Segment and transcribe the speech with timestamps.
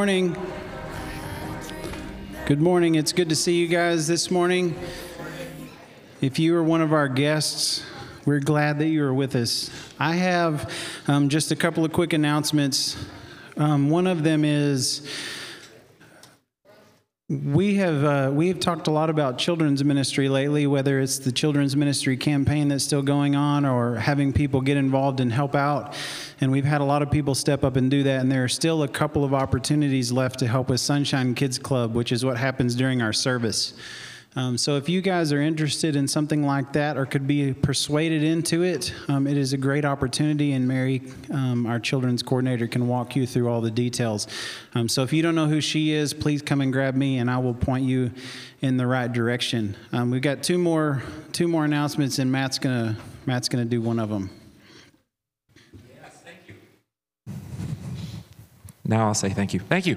[0.00, 0.34] Morning.
[2.46, 2.94] Good morning.
[2.94, 4.74] It's good to see you guys this morning.
[6.22, 7.84] If you are one of our guests,
[8.24, 9.68] we're glad that you are with us.
[9.98, 10.72] I have
[11.06, 12.96] um, just a couple of quick announcements.
[13.58, 15.06] Um, one of them is
[17.30, 21.30] we have uh, we have talked a lot about children's ministry lately, whether it's the
[21.30, 25.94] children's ministry campaign that's still going on or having people get involved and help out.
[26.40, 28.20] And we've had a lot of people step up and do that.
[28.20, 31.94] And there are still a couple of opportunities left to help with Sunshine Kids Club,
[31.94, 33.74] which is what happens during our service.
[34.36, 38.22] Um, so if you guys are interested in something like that or could be persuaded
[38.22, 42.86] into it, um, it is a great opportunity, and Mary, um, our children's coordinator, can
[42.86, 44.28] walk you through all the details.
[44.74, 47.28] Um, so if you don't know who she is, please come and grab me, and
[47.28, 48.12] I will point you
[48.60, 49.76] in the right direction.
[49.92, 53.98] Um, we've got two more two more announcements, and Matt's gonna Matt's gonna do one
[53.98, 54.30] of them.
[55.72, 56.54] Yes, thank you.
[58.84, 59.60] Now I'll say thank you.
[59.60, 59.96] Thank you.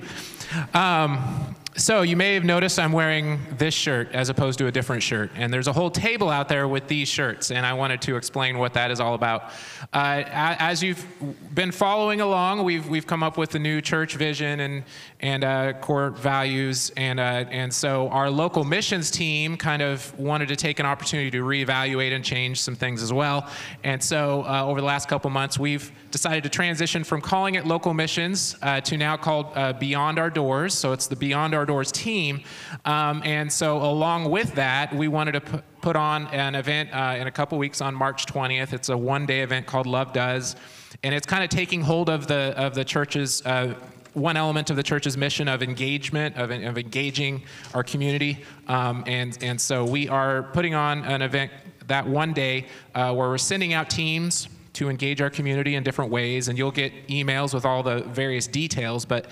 [1.76, 5.32] So you may have noticed I'm wearing this shirt as opposed to a different shirt,
[5.36, 8.60] and there's a whole table out there with these shirts, and I wanted to explain
[8.60, 9.46] what that is all about.
[9.92, 11.04] Uh, as you've
[11.52, 14.84] been following along, we've we've come up with the new church vision and
[15.20, 20.50] and uh, core values, and uh, and so our local missions team kind of wanted
[20.50, 23.50] to take an opportunity to reevaluate and change some things as well,
[23.84, 27.66] and so uh, over the last couple months, we've decided to transition from calling it
[27.66, 30.76] local missions uh, to now called uh, Beyond Our Doors.
[30.76, 32.42] So it's the Beyond Our Doors team.
[32.86, 37.16] Um, and so, along with that, we wanted to p- put on an event uh,
[37.20, 38.74] in a couple weeks on March 20th.
[38.74, 40.56] It's a one day event called Love Does.
[41.04, 43.76] And it's kind of taking hold of the, of the church's uh,
[44.14, 48.44] one element of the church's mission of engagement, of, of engaging our community.
[48.68, 51.52] Um, and, and so we are putting on an event
[51.88, 56.12] that one day uh, where we're sending out teams to engage our community in different
[56.12, 59.06] ways, and you'll get emails with all the various details.
[59.06, 59.28] But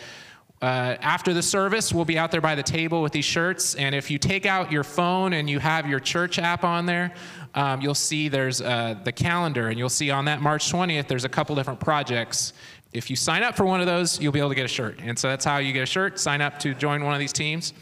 [0.61, 3.73] uh, after the service, we'll be out there by the table with these shirts.
[3.73, 7.13] And if you take out your phone and you have your church app on there,
[7.55, 11.25] um, you'll see there's uh, the calendar, and you'll see on that March 20th, there's
[11.25, 12.53] a couple different projects.
[12.93, 14.99] If you sign up for one of those, you'll be able to get a shirt.
[15.01, 16.19] And so that's how you get a shirt.
[16.19, 17.73] Sign up to join one of these teams.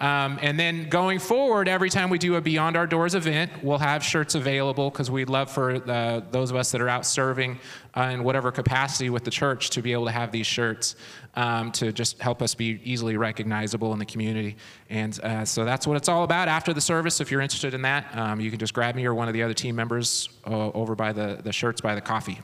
[0.00, 3.78] Um, and then going forward, every time we do a Beyond Our Doors event, we'll
[3.78, 7.58] have shirts available because we'd love for the, those of us that are out serving
[7.96, 10.96] uh, in whatever capacity with the church to be able to have these shirts
[11.34, 14.56] um, to just help us be easily recognizable in the community.
[14.90, 16.48] And uh, so that's what it's all about.
[16.48, 19.14] After the service, if you're interested in that, um, you can just grab me or
[19.14, 22.40] one of the other team members uh, over by the, the shirts by the coffee.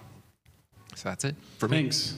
[0.98, 1.76] So that's it for me.
[1.76, 2.16] Thanks.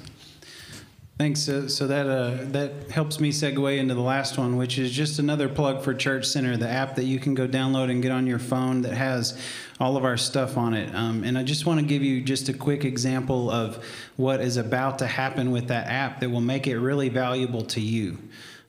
[1.19, 1.41] Thanks.
[1.41, 5.19] So, so that uh, that helps me segue into the last one, which is just
[5.19, 8.27] another plug for Church Center, the app that you can go download and get on
[8.27, 9.39] your phone that has
[9.79, 10.95] all of our stuff on it.
[10.95, 13.85] Um, and I just want to give you just a quick example of
[14.17, 17.83] what is about to happen with that app that will make it really valuable to
[17.83, 18.17] you.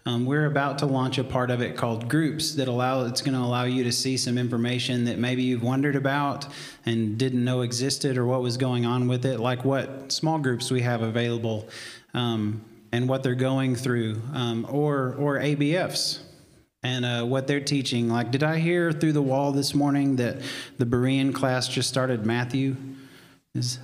[0.05, 3.35] Um, we're about to launch a part of it called Groups that allow it's going
[3.35, 6.47] to allow you to see some information that maybe you've wondered about
[6.87, 10.71] and didn't know existed or what was going on with it, like what small groups
[10.71, 11.69] we have available
[12.15, 12.61] um,
[12.91, 16.19] and what they're going through, um, or or ABFs
[16.83, 18.09] and uh, what they're teaching.
[18.09, 20.41] Like, did I hear through the wall this morning that
[20.79, 22.75] the Berean class just started Matthew?
[23.53, 23.77] Is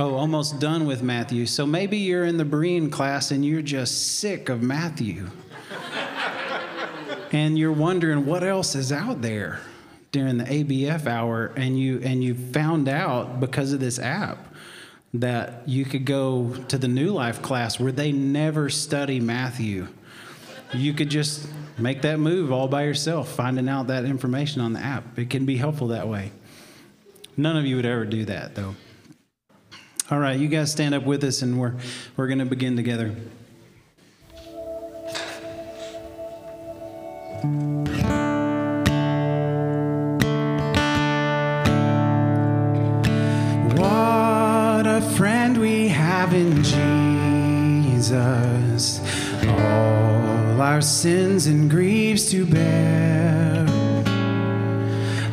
[0.00, 1.44] Oh, almost done with Matthew.
[1.46, 5.28] So maybe you're in the Berean class and you're just sick of Matthew.
[7.32, 9.58] and you're wondering what else is out there
[10.12, 14.54] during the ABF hour and you and you found out because of this app
[15.14, 19.88] that you could go to the New Life class where they never study Matthew.
[20.72, 24.80] You could just make that move all by yourself, finding out that information on the
[24.80, 25.18] app.
[25.18, 26.30] It can be helpful that way.
[27.36, 28.76] None of you would ever do that, though.
[30.10, 31.74] All right, you guys stand up with us, and we're,
[32.16, 33.14] we're going to begin together.
[43.76, 48.10] What a friend we have in Jesus
[49.46, 53.66] all our sins and griefs to bear.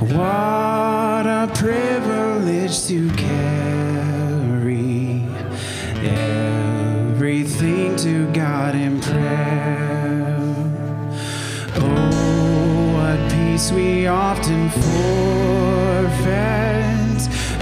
[0.01, 3.54] What a privilege to carry
[7.65, 10.37] everything to God in prayer.
[11.77, 14.85] Oh, what peace we often forfeit.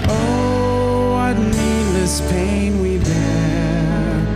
[0.08, 4.26] Oh, what needless pain we bear.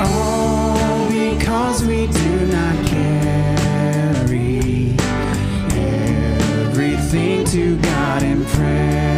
[0.00, 4.94] All because we do not carry
[6.68, 9.15] everything to God in prayer.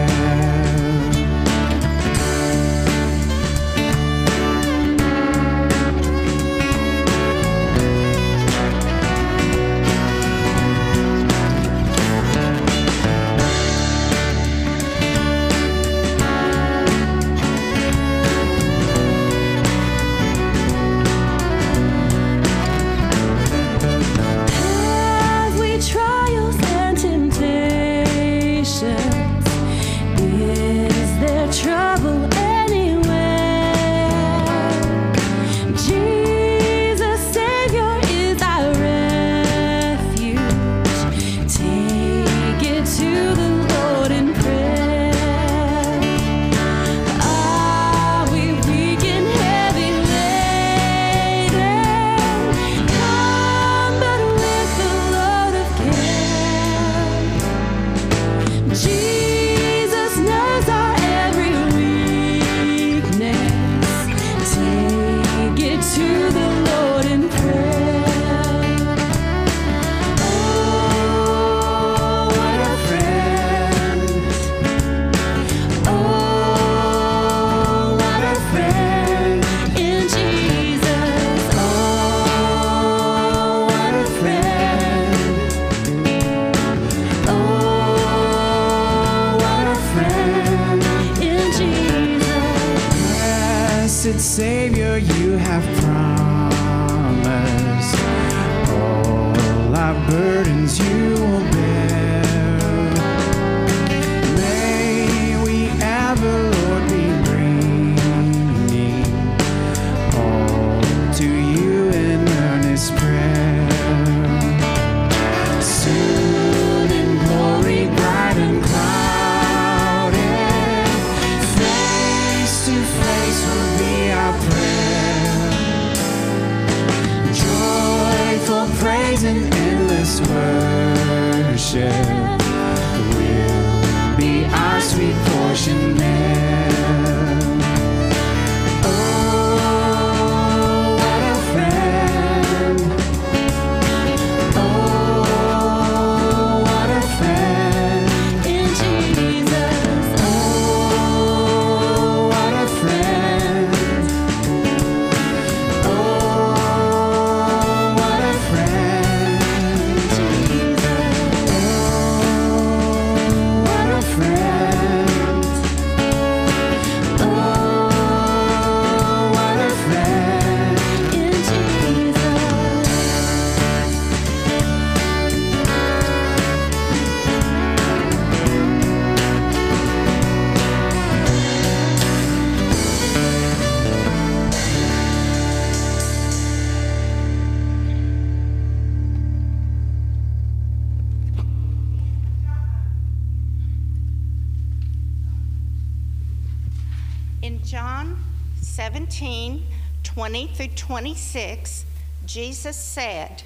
[199.18, 201.84] 20 through 26,
[202.24, 203.42] Jesus said,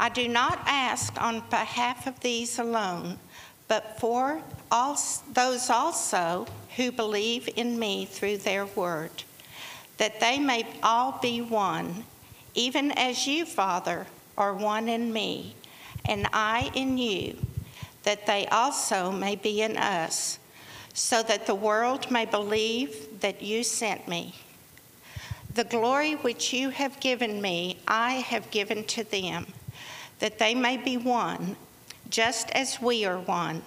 [0.00, 3.18] I do not ask on behalf of these alone,
[3.68, 4.98] but for all,
[5.34, 9.24] those also who believe in me through their word,
[9.98, 12.04] that they may all be one,
[12.54, 14.06] even as you, Father,
[14.38, 15.54] are one in me,
[16.06, 17.36] and I in you,
[18.04, 20.38] that they also may be in us,
[20.94, 24.34] so that the world may believe that you sent me.
[25.56, 29.46] The glory which you have given me, I have given to them,
[30.18, 31.56] that they may be one,
[32.10, 33.62] just as we are one.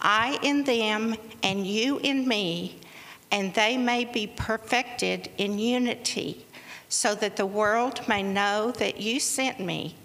[0.00, 2.78] I in them, and you in me,
[3.32, 6.46] and they may be perfected in unity,
[6.88, 9.96] so that the world may know that you sent me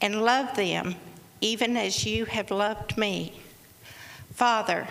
[0.00, 0.94] and love them
[1.40, 3.32] even as you have loved me.
[4.32, 4.86] Father,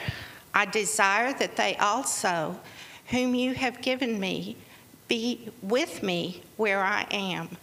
[0.53, 2.59] I desire that they also,
[3.07, 4.57] whom you have given me,
[5.09, 7.57] be with me where I am,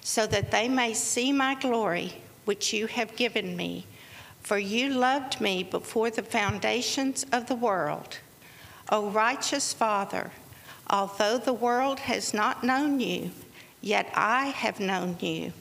[0.00, 2.14] so that they may see my glory
[2.46, 3.86] which you have given me.
[4.40, 8.18] For you loved me before the foundations of the world.
[8.90, 10.30] O righteous Father,
[10.90, 13.30] although the world has not known you,
[13.80, 15.52] yet I have known you.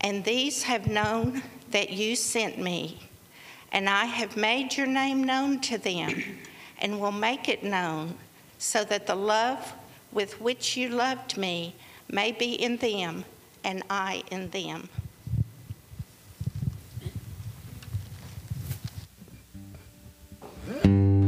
[0.00, 3.00] And these have known that you sent me.
[3.72, 6.22] And I have made your name known to them,
[6.80, 8.14] and will make it known,
[8.58, 9.74] so that the love
[10.18, 11.76] with which you loved me
[12.08, 13.24] may be in them,
[13.62, 14.88] and I in them.
[20.68, 21.27] Mm-hmm.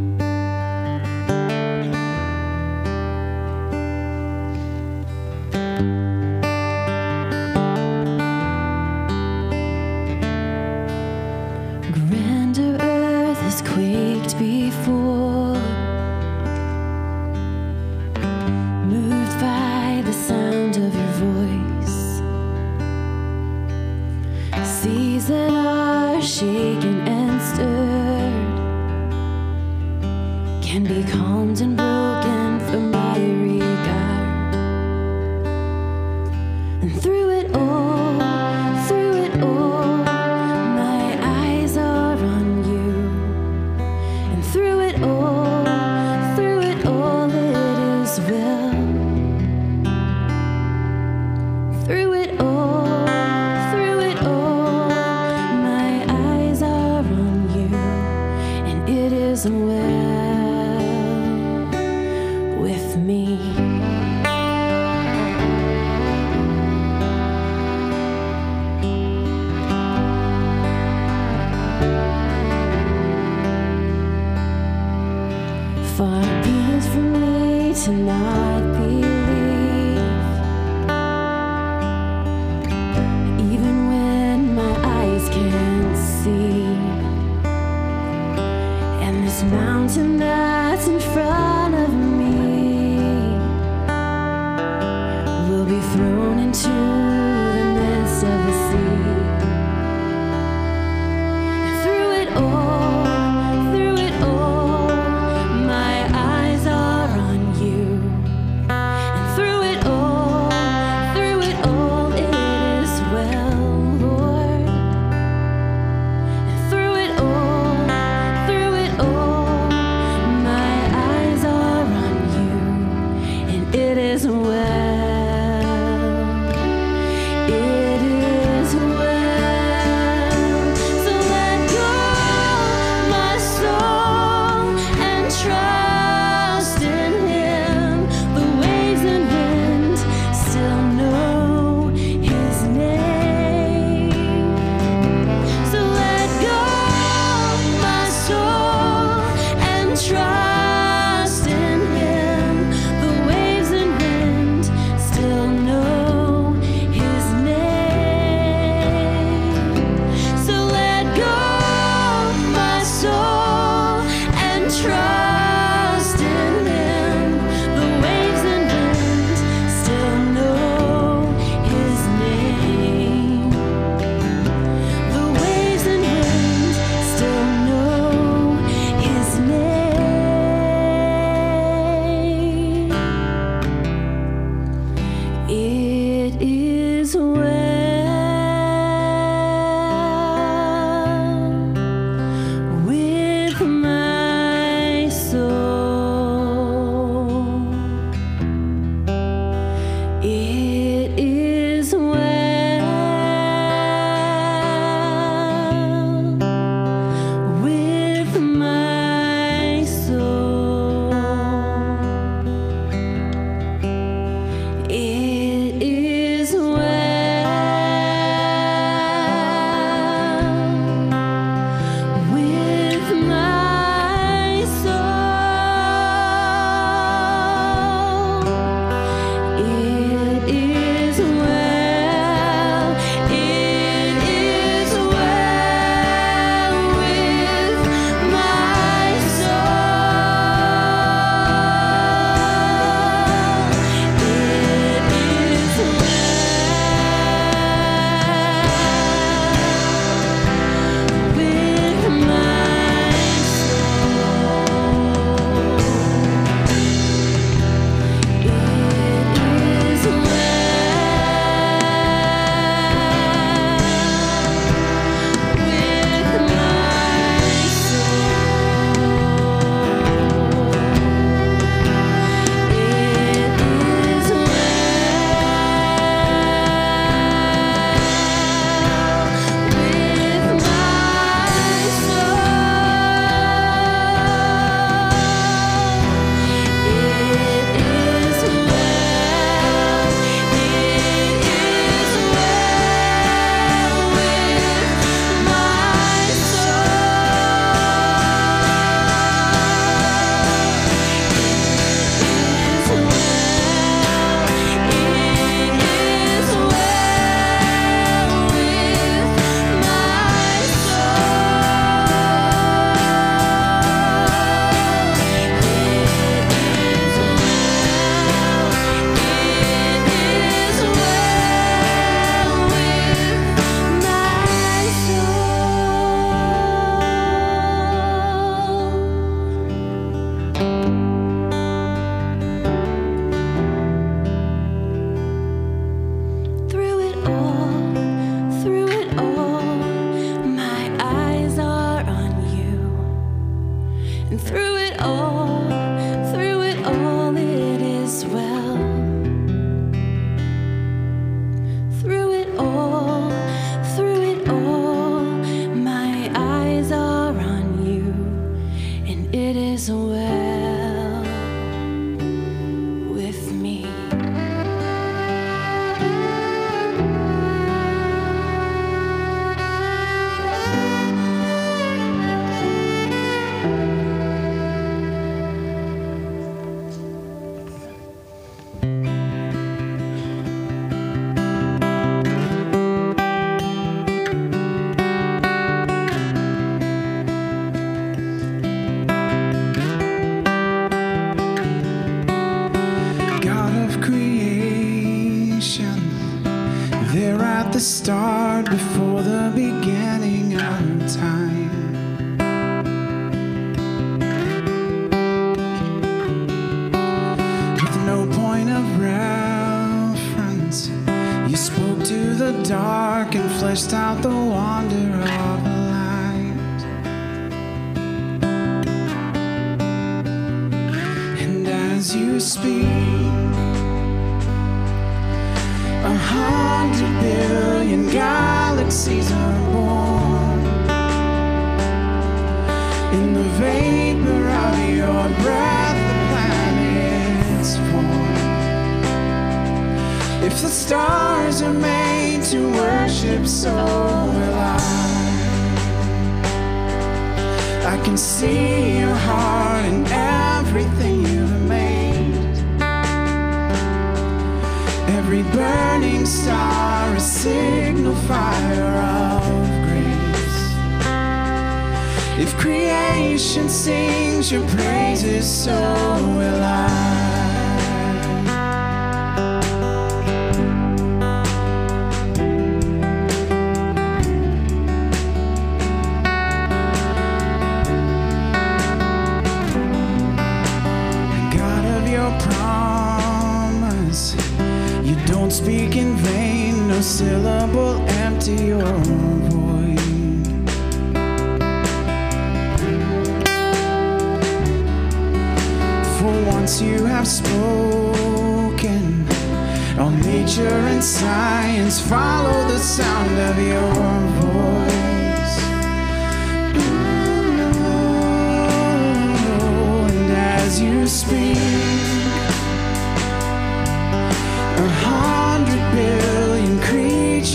[26.40, 26.99] shaking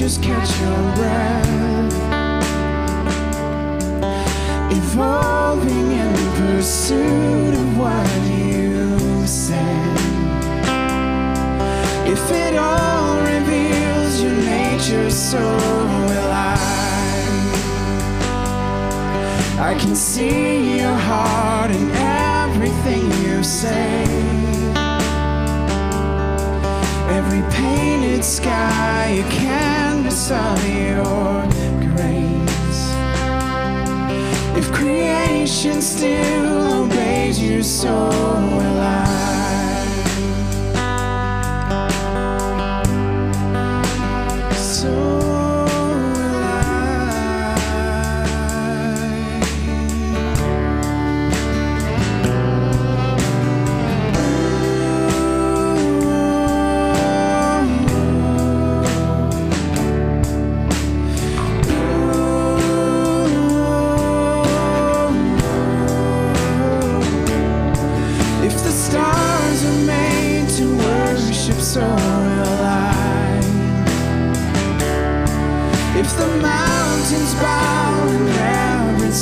[0.06, 1.92] just catch your breath.
[4.72, 9.98] Evolving in the pursuit of what you said.
[12.08, 16.56] If it all reveals your nature, so will I.
[19.58, 21.90] I can see your heart in
[22.44, 24.04] everything you say.
[27.10, 29.75] Every painted sky you can
[30.16, 31.42] of your
[31.92, 32.84] grace.
[34.56, 39.05] If creation still obeys you, so will I.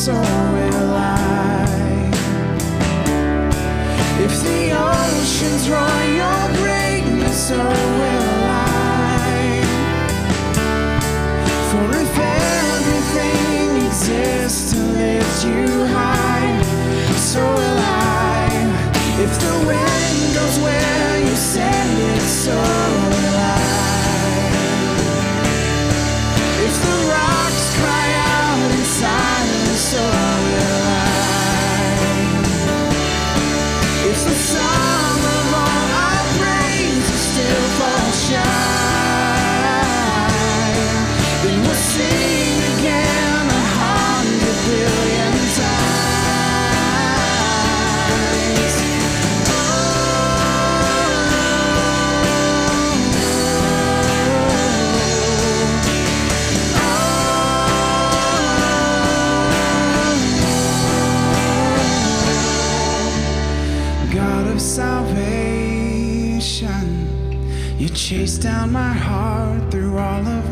[0.03, 2.11] so will I.
[4.25, 9.63] If the oceans roar your greatness, so will I.
[11.69, 14.79] For if everything exists to
[15.47, 15.67] you
[17.17, 18.49] so will I.
[19.25, 22.92] If the wind goes where you send it, so
[68.13, 70.42] chase down my heart through all of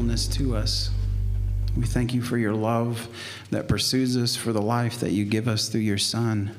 [0.00, 0.88] faithfulness to us.
[1.76, 3.06] We thank you for your love
[3.50, 6.56] that pursues us, for the life that you give us through your Son.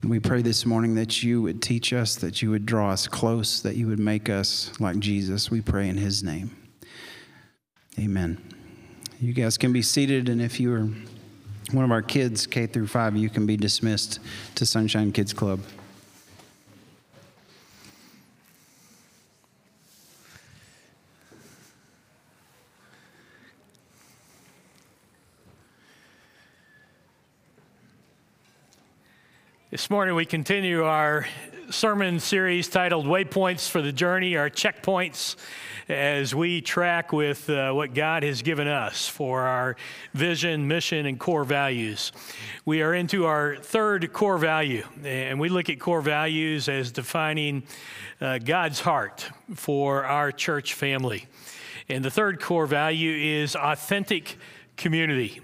[0.00, 3.06] And we pray this morning that you would teach us, that you would draw us
[3.06, 5.50] close, that you would make us like Jesus.
[5.50, 6.56] We pray in his name.
[7.98, 8.38] Amen.
[9.20, 10.88] You guys can be seated, and if you're
[11.72, 14.18] one of our kids, K through 5, you can be dismissed
[14.54, 15.60] to Sunshine Kids Club.
[29.74, 31.26] This morning, we continue our
[31.68, 35.34] sermon series titled Waypoints for the Journey, our checkpoints,
[35.88, 39.74] as we track with uh, what God has given us for our
[40.12, 42.12] vision, mission, and core values.
[42.64, 47.64] We are into our third core value, and we look at core values as defining
[48.20, 51.26] uh, God's heart for our church family.
[51.88, 53.10] And the third core value
[53.42, 54.36] is authentic
[54.76, 55.40] community.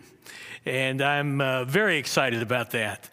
[0.64, 3.10] And I'm uh, very excited about that.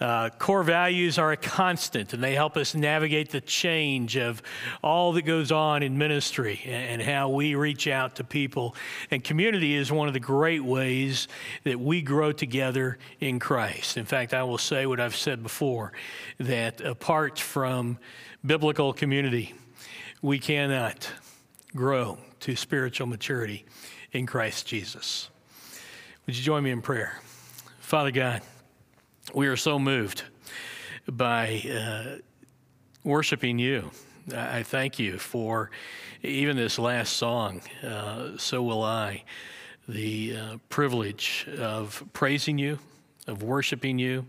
[0.00, 4.42] Uh, core values are a constant and they help us navigate the change of
[4.82, 8.76] all that goes on in ministry and, and how we reach out to people.
[9.10, 11.26] And community is one of the great ways
[11.64, 13.96] that we grow together in Christ.
[13.96, 15.92] In fact, I will say what I've said before
[16.38, 17.98] that apart from
[18.46, 19.54] biblical community,
[20.22, 21.10] we cannot
[21.74, 23.64] grow to spiritual maturity
[24.12, 25.28] in Christ Jesus.
[26.26, 27.18] Would you join me in prayer?
[27.80, 28.42] Father God,
[29.34, 30.24] we are so moved
[31.10, 32.16] by uh,
[33.04, 33.90] worshiping you.
[34.34, 35.70] I thank you for
[36.22, 39.24] even this last song, uh, So Will I,
[39.88, 42.78] the uh, privilege of praising you,
[43.26, 44.26] of worshiping you,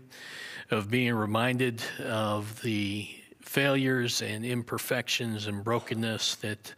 [0.70, 3.08] of being reminded of the
[3.42, 6.74] failures and imperfections and brokenness that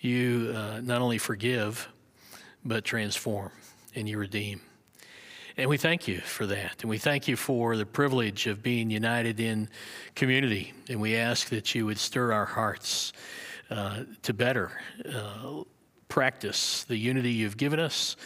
[0.00, 1.88] you uh, not only forgive,
[2.64, 3.50] but transform
[3.94, 4.60] and you redeem.
[5.56, 6.82] And we thank you for that.
[6.82, 9.68] And we thank you for the privilege of being united in
[10.16, 10.72] community.
[10.88, 13.12] And we ask that you would stir our hearts
[13.70, 14.72] uh, to better
[15.08, 15.62] uh,
[16.08, 18.16] practice the unity you've given us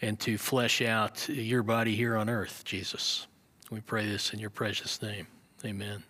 [0.00, 3.28] and to flesh out your body here on earth, Jesus.
[3.70, 5.28] We pray this in your precious name.
[5.64, 6.02] Amen.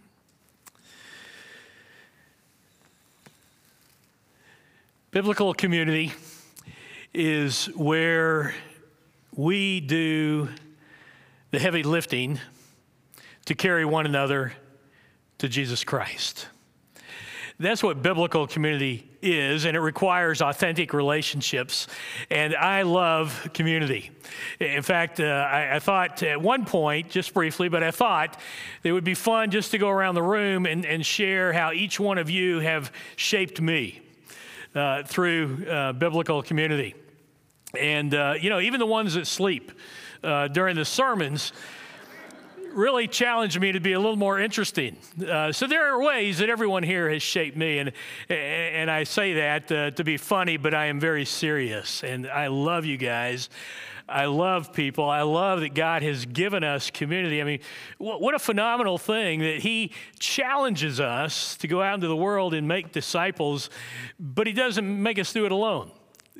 [5.10, 6.12] Biblical community
[7.12, 8.54] is where
[9.34, 10.48] we do
[11.50, 12.38] the heavy lifting
[13.46, 14.52] to carry one another
[15.38, 16.48] to Jesus Christ.
[17.58, 21.86] That's what biblical community is, and it requires authentic relationships.
[22.30, 24.10] And I love community.
[24.58, 28.38] In fact, uh, I, I, thought at one point, just briefly, but I thought
[28.82, 32.00] it would be fun just to go around the room and, and share how each
[32.00, 34.00] one of you have shaped me
[34.74, 36.94] uh, through uh, biblical community.
[37.78, 39.72] And, uh, you know, even the ones that sleep
[40.22, 41.52] uh, during the sermons
[42.74, 44.96] really challenged me to be a little more interesting.
[45.26, 47.92] Uh, so there are ways that everyone here has shaped me, and
[48.28, 52.46] and I say that uh, to be funny, but I am very serious, and I
[52.48, 53.50] love you guys.
[54.08, 55.08] I love people.
[55.08, 57.40] I love that God has given us community.
[57.40, 57.60] I mean,
[57.98, 62.66] what a phenomenal thing that He challenges us to go out into the world and
[62.66, 63.70] make disciples,
[64.18, 65.90] but He doesn't make us do it alone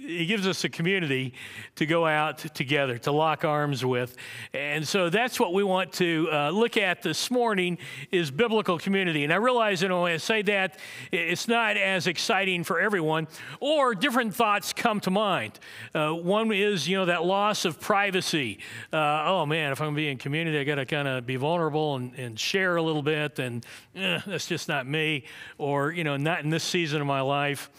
[0.04, 1.32] he gives us a community
[1.76, 4.16] to go out together, to lock arms with.
[4.52, 7.78] And so that's what we want to uh, look at this morning
[8.10, 9.22] is biblical community.
[9.24, 10.78] And I realize, you know, when I say that,
[11.12, 13.28] it's not as exciting for everyone,
[13.60, 15.58] or different thoughts come to mind.
[15.94, 18.58] Uh, one is, you know, that loss of privacy.
[18.92, 21.26] Uh, oh man, if I'm going to be in community, I got to kind of
[21.26, 25.24] be vulnerable and, and, share a little bit, and eh, that's just not me,
[25.58, 27.70] or, you know, not in this season of my life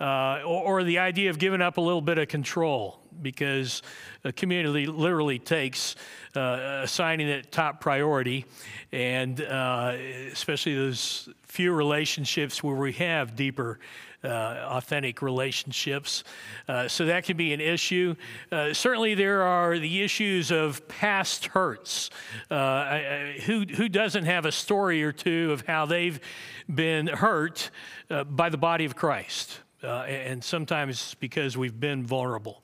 [0.00, 3.82] uh, or, or, the idea of giving up a little bit of control because
[4.24, 5.96] a community literally takes
[6.34, 8.44] uh, assigning it top priority,
[8.92, 9.94] and uh,
[10.30, 13.78] especially those few relationships where we have deeper.
[14.24, 16.24] Uh, authentic relationships.
[16.66, 18.16] Uh, so that can be an issue.
[18.50, 22.10] Uh, certainly, there are the issues of past hurts.
[22.50, 26.18] I, I, who, who doesn't have a story or two of how they've
[26.74, 27.70] been hurt
[28.08, 29.60] by the body of Christ?
[29.86, 32.62] Uh, and sometimes because we've been vulnerable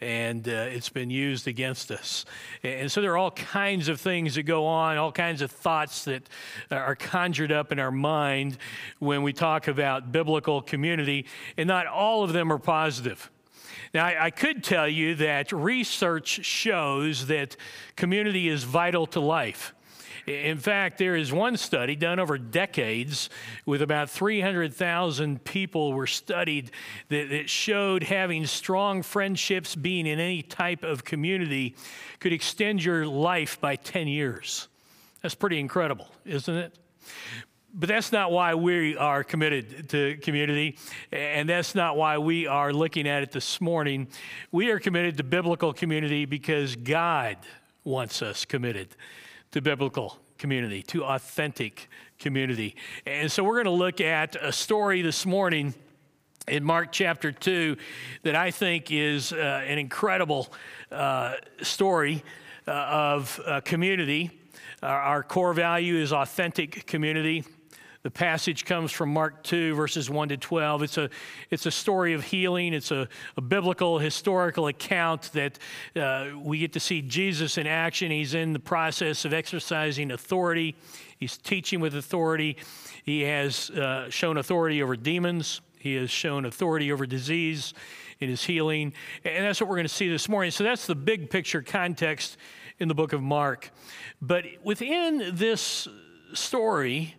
[0.00, 2.24] and uh, it's been used against us.
[2.64, 6.04] And so there are all kinds of things that go on, all kinds of thoughts
[6.04, 6.28] that
[6.70, 8.58] are conjured up in our mind
[8.98, 13.30] when we talk about biblical community, and not all of them are positive.
[13.94, 17.56] Now, I, I could tell you that research shows that
[17.94, 19.74] community is vital to life.
[20.26, 23.28] In fact, there is one study done over decades
[23.66, 26.70] with about 300,000 people were studied
[27.08, 31.74] that, that showed having strong friendships, being in any type of community,
[32.20, 34.68] could extend your life by 10 years.
[35.22, 36.78] That's pretty incredible, isn't it?
[37.74, 40.78] But that's not why we are committed to community,
[41.10, 44.08] and that's not why we are looking at it this morning.
[44.52, 47.38] We are committed to biblical community because God
[47.82, 48.94] wants us committed
[49.52, 51.88] to biblical community, to authentic
[52.18, 52.74] community.
[53.06, 55.74] And so we're going to look at a story this morning
[56.48, 57.76] in Mark chapter 2
[58.24, 59.36] that I think is uh,
[59.66, 60.52] an incredible
[60.90, 62.24] uh, story
[62.66, 64.30] uh, of community.
[64.82, 67.44] our core value is authentic community.
[68.02, 70.82] The passage comes from Mark 2, verses 1 to 12.
[70.82, 71.08] It's a,
[71.50, 72.74] it's a story of healing.
[72.74, 75.58] It's a, a biblical, historical account that
[75.94, 78.10] uh, we get to see Jesus in action.
[78.10, 80.74] He's in the process of exercising authority,
[81.18, 82.56] he's teaching with authority.
[83.04, 87.72] He has uh, shown authority over demons, he has shown authority over disease
[88.18, 88.94] in his healing.
[89.24, 90.50] And that's what we're going to see this morning.
[90.50, 92.36] So that's the big picture context
[92.80, 93.70] in the book of Mark.
[94.20, 95.86] But within this
[96.34, 97.16] story,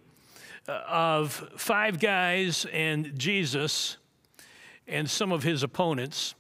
[0.68, 3.98] of five guys and Jesus
[4.88, 6.36] and some of his opponents,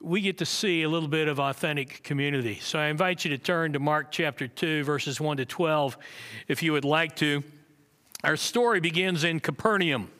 [0.00, 2.58] we get to see a little bit of authentic community.
[2.62, 5.98] So I invite you to turn to Mark chapter 2, verses 1 to 12,
[6.48, 7.42] if you would like to.
[8.24, 10.10] Our story begins in Capernaum.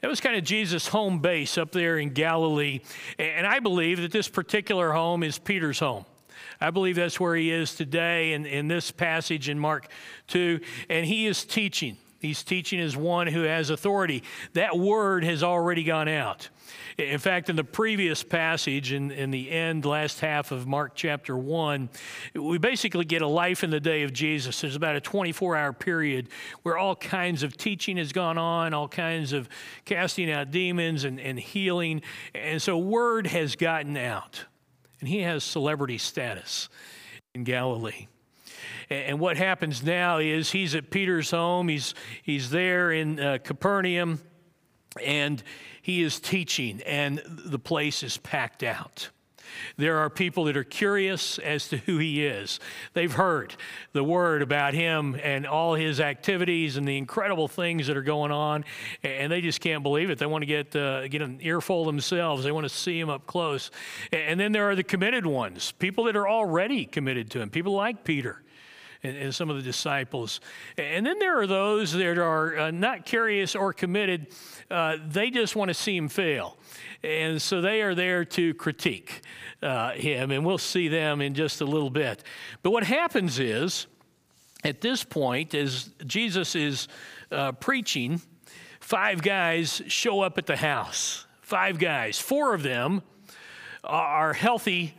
[0.00, 2.80] That was kind of Jesus' home base up there in Galilee.
[3.18, 6.04] And I believe that this particular home is Peter's home.
[6.60, 9.88] I believe that's where he is today in, in this passage in Mark
[10.28, 10.60] 2.
[10.88, 11.96] And he is teaching.
[12.20, 14.24] He's teaching as one who has authority.
[14.54, 16.48] That word has already gone out.
[16.98, 21.36] In fact, in the previous passage, in, in the end, last half of Mark chapter
[21.36, 21.88] 1,
[22.34, 24.60] we basically get a life in the day of Jesus.
[24.60, 26.28] There's about a 24 hour period
[26.64, 29.48] where all kinds of teaching has gone on, all kinds of
[29.84, 32.02] casting out demons and, and healing.
[32.34, 34.44] And so, word has gotten out.
[35.00, 36.68] And he has celebrity status
[37.32, 38.08] in Galilee.
[38.90, 44.20] And what happens now is he's at Peter's home, he's, he's there in uh, Capernaum,
[45.04, 45.42] and
[45.82, 49.10] he is teaching, and the place is packed out.
[49.76, 52.60] There are people that are curious as to who he is.
[52.92, 53.54] They've heard
[53.92, 58.30] the word about him and all his activities and the incredible things that are going
[58.30, 58.64] on,
[59.02, 60.18] and they just can't believe it.
[60.18, 63.26] They want to get, uh, get an earful themselves, they want to see him up
[63.26, 63.70] close.
[64.12, 67.72] And then there are the committed ones, people that are already committed to him, people
[67.72, 68.42] like Peter
[69.02, 70.40] and, and some of the disciples.
[70.76, 74.28] And then there are those that are uh, not curious or committed,
[74.70, 76.56] uh, they just want to see him fail.
[77.02, 79.22] And so they are there to critique
[79.62, 82.24] uh, him, and we'll see them in just a little bit.
[82.62, 83.86] But what happens is,
[84.64, 86.88] at this point, as Jesus is
[87.30, 88.20] uh, preaching,
[88.80, 91.26] five guys show up at the house.
[91.40, 92.18] Five guys.
[92.18, 93.02] Four of them
[93.84, 94.97] are healthy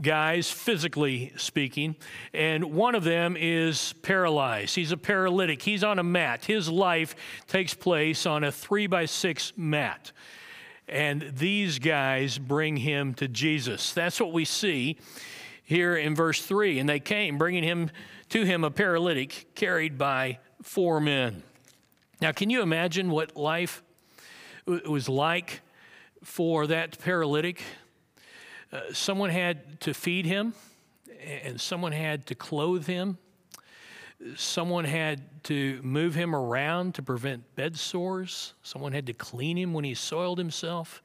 [0.00, 1.96] guys, physically speaking,
[2.34, 4.74] and one of them is paralyzed.
[4.74, 5.62] He's a paralytic.
[5.62, 6.44] He's on a mat.
[6.44, 7.14] His life
[7.46, 10.12] takes place on a three by six mat.
[10.88, 13.92] And these guys bring him to Jesus.
[13.92, 14.98] That's what we see
[15.64, 16.78] here in verse 3.
[16.78, 17.90] And they came, bringing him
[18.28, 21.42] to him a paralytic carried by four men.
[22.20, 23.82] Now, can you imagine what life
[24.66, 25.60] was like
[26.22, 27.62] for that paralytic?
[28.76, 30.52] Uh, someone had to feed him,
[31.24, 33.16] and someone had to clothe him.
[34.36, 38.52] Someone had to move him around to prevent bed sores.
[38.62, 41.02] Someone had to clean him when he soiled himself.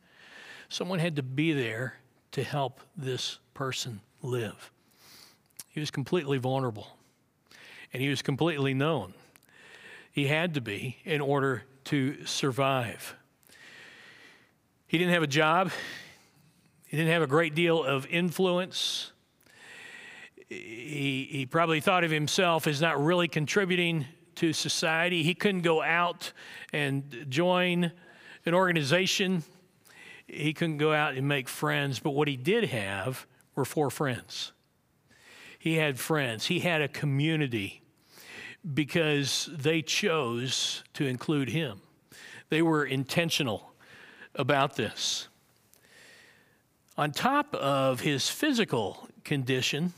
[0.67, 1.95] Someone had to be there
[2.33, 4.71] to help this person live.
[5.69, 6.87] He was completely vulnerable
[7.93, 9.13] and he was completely known.
[10.11, 13.15] He had to be in order to survive.
[14.87, 15.71] He didn't have a job,
[16.91, 19.13] he didn't have a great deal of influence.
[20.49, 25.23] He, he probably thought of himself as not really contributing to society.
[25.23, 26.33] He couldn't go out
[26.73, 27.93] and join
[28.45, 29.43] an organization.
[30.27, 31.99] He couldn't go out and make friends.
[31.99, 33.25] But what he did have
[33.55, 34.51] were four friends.
[35.59, 37.83] He had friends, he had a community
[38.73, 41.79] because they chose to include him.
[42.49, 43.71] They were intentional
[44.35, 45.29] about this.
[47.01, 49.93] On top of his physical condition,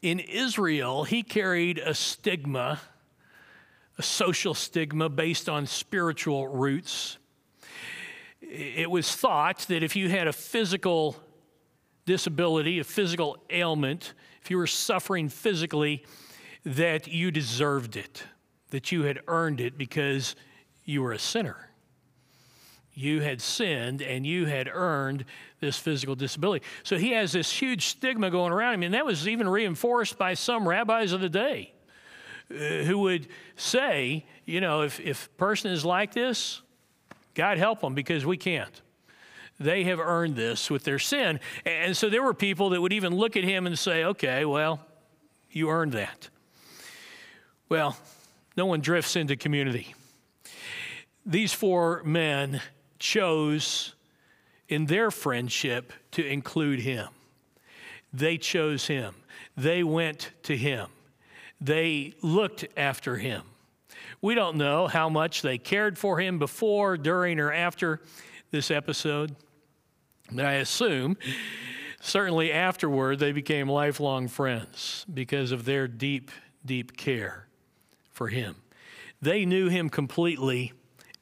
[0.00, 2.80] in Israel, he carried a stigma,
[3.98, 7.18] a social stigma based on spiritual roots.
[8.40, 11.14] It was thought that if you had a physical
[12.06, 16.06] disability, a physical ailment, if you were suffering physically,
[16.64, 18.24] that you deserved it,
[18.70, 20.36] that you had earned it because
[20.86, 21.67] you were a sinner
[22.98, 25.24] you had sinned and you had earned
[25.60, 26.64] this physical disability.
[26.82, 30.34] So he has this huge stigma going around him, and that was even reinforced by
[30.34, 31.72] some rabbis of the day
[32.50, 36.60] uh, who would say, you know, if, if a person is like this,
[37.34, 38.82] God help them because we can't.
[39.60, 41.40] They have earned this with their sin.
[41.64, 44.80] And so there were people that would even look at him and say, okay, well,
[45.50, 46.28] you earned that.
[47.68, 47.96] Well,
[48.56, 49.94] no one drifts into community.
[51.26, 52.60] These four men
[52.98, 53.94] chose
[54.68, 57.08] in their friendship to include him.
[58.12, 59.14] They chose him.
[59.56, 60.88] They went to him.
[61.60, 63.42] They looked after him.
[64.20, 68.00] We don't know how much they cared for him before, during, or after
[68.50, 69.34] this episode,
[70.32, 71.16] but I assume
[72.00, 76.30] certainly afterward they became lifelong friends because of their deep,
[76.64, 77.46] deep care
[78.10, 78.56] for him.
[79.20, 80.72] They knew him completely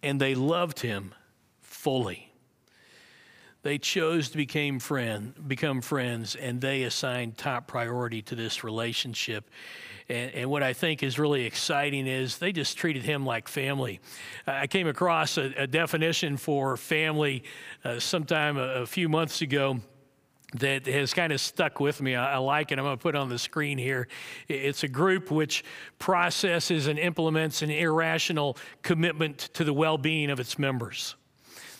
[0.02, 1.14] and they loved him
[1.86, 2.32] fully.
[3.62, 9.48] They chose to become, friend, become friends, and they assigned top priority to this relationship.
[10.08, 14.00] And, and, what I think is really exciting is they just treated him like family.
[14.48, 17.44] I came across a, a definition for family
[17.84, 19.78] uh, sometime a, a, few months ago
[20.54, 22.16] that has kind of stuck with me.
[22.16, 22.80] I, like it.
[22.80, 24.08] I'm going to put it on the screen here.
[24.48, 25.62] It's a group which
[26.00, 31.14] processes and implements an irrational commitment to the well being of its members.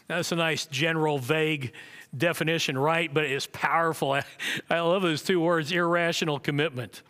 [0.09, 1.73] That's a nice general, vague
[2.17, 3.13] definition, right?
[3.13, 4.13] But it's powerful.
[4.13, 4.25] I,
[4.71, 7.03] I love those two words irrational commitment.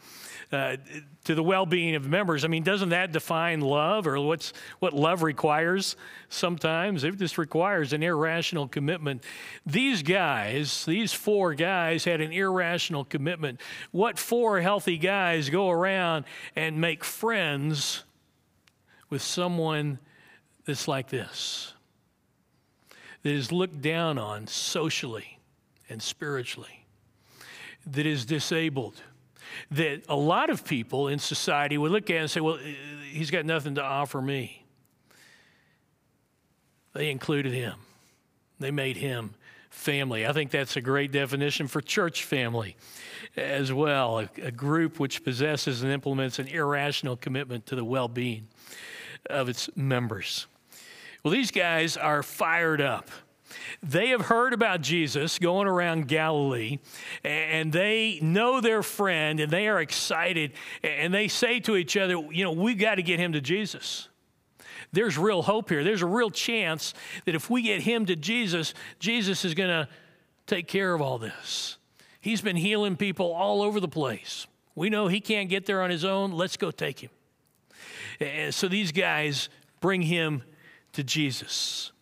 [0.53, 0.76] Uh,
[1.24, 2.44] to the well-being of members.
[2.44, 5.97] I mean, doesn't that define love, or what's what love requires?
[6.28, 9.24] Sometimes it just requires an irrational commitment.
[9.66, 13.61] These guys, these four guys, had an irrational commitment.
[13.90, 18.05] What four healthy guys go around and make friends
[19.11, 19.99] with someone
[20.64, 21.74] that's like this?
[23.23, 25.39] That is looked down on socially
[25.89, 26.87] and spiritually,
[27.87, 29.03] that is disabled,
[29.71, 32.75] that a lot of people in society would look at and say, well, eh,
[33.11, 34.64] he's got nothing to offer me.
[36.95, 37.75] They included him,
[38.59, 39.35] they made him
[39.71, 40.27] family.
[40.27, 42.77] I think that's a great definition for church family
[43.37, 48.09] as well a, a group which possesses and implements an irrational commitment to the well
[48.09, 48.49] being
[49.29, 50.47] of its members.
[51.23, 53.11] Well, these guys are fired up.
[53.83, 56.79] They have heard about Jesus going around Galilee,
[57.25, 60.53] and they know their friend, and they are excited,
[60.83, 64.09] and they say to each other, You know, we've got to get him to Jesus.
[64.93, 65.85] There's real hope here.
[65.85, 66.95] There's a real chance
[67.25, 69.89] that if we get him to Jesus, Jesus is going to
[70.47, 71.77] take care of all this.
[72.21, 74.47] He's been healing people all over the place.
[74.75, 76.33] We know he can't get there on his own.
[76.33, 77.11] Let's go take him.
[78.21, 79.49] And so these guys
[79.81, 80.43] bring him
[80.97, 81.92] to Jesus.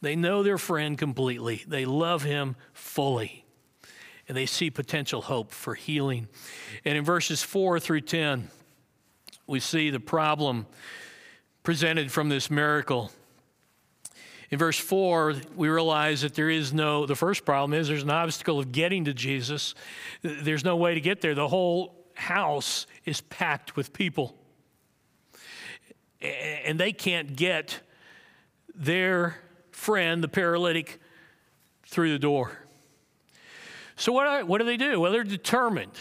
[0.00, 3.44] They know their friend completely, they love him fully,
[4.26, 6.28] and they see potential hope for healing.
[6.84, 8.48] And in verses 4 through 10,
[9.46, 10.66] we see the problem
[11.62, 13.10] presented from this miracle.
[14.50, 18.10] In verse 4, we realize that there is no, the first problem is there's an
[18.10, 19.74] obstacle of getting to Jesus.
[20.22, 21.34] There's no way to get there.
[21.34, 24.34] The whole house is packed with people.
[26.20, 27.80] And they can't get
[28.78, 29.36] their
[29.70, 31.00] friend, the paralytic,
[31.86, 32.58] through the door.
[33.96, 35.00] So, what, what do they do?
[35.00, 35.92] Well, they're determined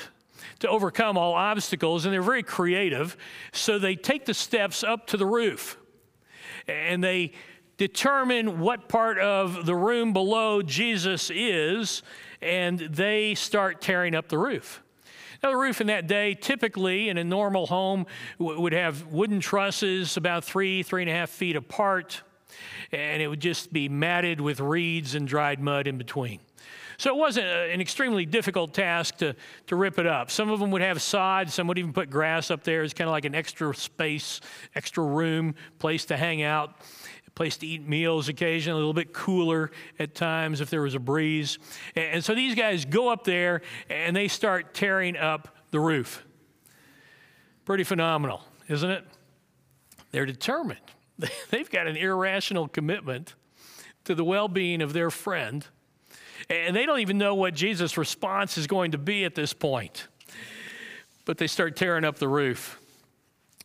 [0.60, 3.18] to overcome all obstacles, and they're very creative.
[3.52, 5.78] So, they take the steps up to the roof
[6.68, 7.32] and they
[7.78, 12.02] determine what part of the room below Jesus is,
[12.42, 14.84] and they start tearing up the roof.
[15.44, 18.08] Now, the roof in that day, typically in a normal home,
[18.40, 22.24] would have wooden trusses about three, three and a half feet apart,
[22.92, 26.40] and it would just be matted with reeds and dried mud in between.
[26.98, 29.36] So it wasn't an extremely difficult task to,
[29.68, 30.32] to rip it up.
[30.32, 32.82] Some of them would have sod, some would even put grass up there.
[32.84, 34.42] It's kind of like an extra space,
[34.74, 36.74] extra room, place to hang out,
[37.36, 39.70] place to eat meals occasionally, a little bit cooler
[40.00, 41.60] at times if there was a breeze.
[41.96, 46.26] And so these guys go up there and they start tearing up the roof.
[47.64, 49.06] Pretty phenomenal, isn't it?
[50.10, 50.80] They're determined.
[51.50, 53.36] They've got an irrational commitment
[54.06, 55.66] to the well being of their friend
[56.50, 60.08] and they don't even know what Jesus' response is going to be at this point.
[61.26, 62.80] But they start tearing up the roof.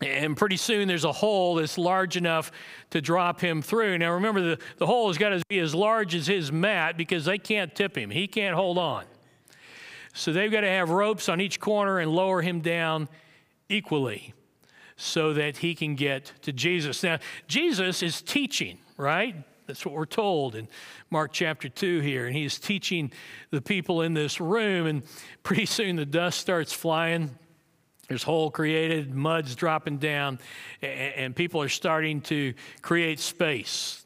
[0.01, 2.51] And pretty soon there's a hole that's large enough
[2.91, 3.99] to drop him through.
[3.99, 7.25] Now remember, the, the hole has got to be as large as his mat because
[7.25, 9.05] they can't tip him, he can't hold on.
[10.15, 13.09] So they've got to have ropes on each corner and lower him down
[13.69, 14.35] equally
[15.03, 17.03] so that he can get to Jesus.
[17.03, 19.35] Now, Jesus is teaching, right?
[19.67, 20.69] That's what we're told in
[21.11, 22.27] Mark chapter 2 here.
[22.27, 23.11] And he's teaching
[23.51, 25.03] the people in this room, and
[25.43, 27.37] pretty soon the dust starts flying.
[28.09, 30.39] There's hole created, mud's dropping down,
[30.83, 34.05] and people are starting to create space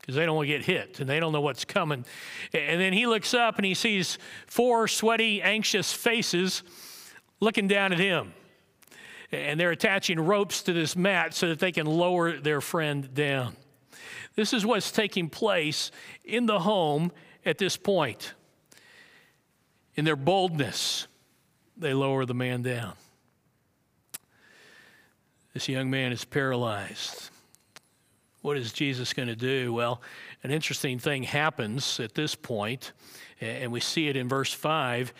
[0.00, 2.04] because they don't want to get hit and they don't know what's coming.
[2.52, 6.62] And then he looks up and he sees four sweaty, anxious faces
[7.40, 8.34] looking down at him.
[9.34, 13.56] And they're attaching ropes to this mat so that they can lower their friend down.
[14.36, 15.90] This is what's taking place
[16.24, 17.12] in the home
[17.44, 18.34] at this point.
[19.96, 21.06] In their boldness,
[21.76, 22.94] they lower the man down.
[25.52, 27.30] This young man is paralyzed.
[28.42, 29.72] What is Jesus going to do?
[29.72, 30.02] Well,
[30.42, 32.92] an interesting thing happens at this point,
[33.40, 35.14] and we see it in verse 5.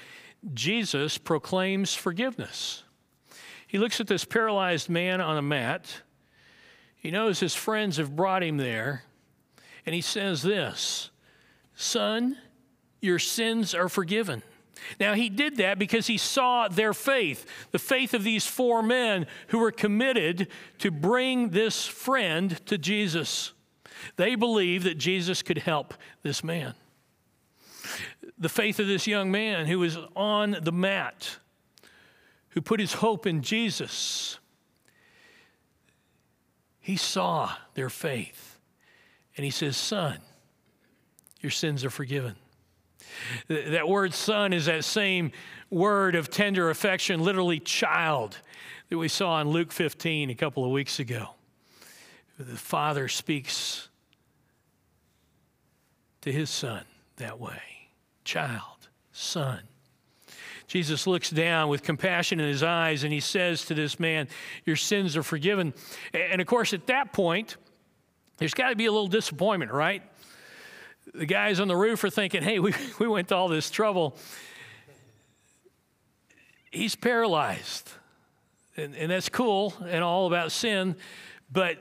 [0.52, 2.82] Jesus proclaims forgiveness.
[3.74, 6.02] He looks at this paralyzed man on a mat
[7.04, 9.04] he knows his friends have brought him there,
[9.84, 11.10] and he says this
[11.76, 12.38] Son,
[13.02, 14.42] your sins are forgiven.
[14.98, 19.26] Now, he did that because he saw their faith, the faith of these four men
[19.48, 20.48] who were committed
[20.78, 23.52] to bring this friend to Jesus.
[24.16, 26.74] They believed that Jesus could help this man.
[28.38, 31.36] The faith of this young man who was on the mat,
[32.54, 34.38] who put his hope in Jesus.
[36.80, 38.60] He saw their faith.
[39.36, 40.18] And he says, Son,
[41.40, 42.36] your sins are forgiven.
[43.48, 45.32] That word son is that same
[45.70, 48.38] word of tender affection, literally child,
[48.88, 51.30] that we saw in Luke 15 a couple of weeks ago.
[52.38, 53.88] The father speaks
[56.22, 56.84] to his son
[57.16, 57.60] that way
[58.24, 59.60] child, son.
[60.66, 64.28] Jesus looks down with compassion in his eyes and he says to this man,
[64.64, 65.74] Your sins are forgiven.
[66.12, 67.56] And of course, at that point,
[68.38, 70.02] there's got to be a little disappointment, right?
[71.12, 74.16] The guys on the roof are thinking, Hey, we, we went to all this trouble.
[76.70, 77.90] He's paralyzed.
[78.76, 80.96] And, and that's cool and all about sin,
[81.52, 81.78] but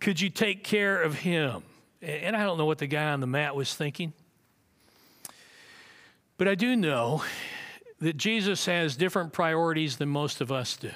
[0.00, 1.62] could you take care of him?
[2.02, 4.12] And I don't know what the guy on the mat was thinking.
[6.36, 7.22] But I do know
[8.00, 10.90] that Jesus has different priorities than most of us do.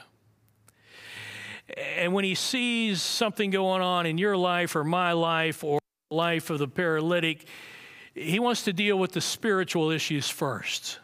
[1.76, 5.78] And when he sees something going on in your life or my life or
[6.10, 7.46] life of the paralytic,
[8.14, 10.98] he wants to deal with the spiritual issues first.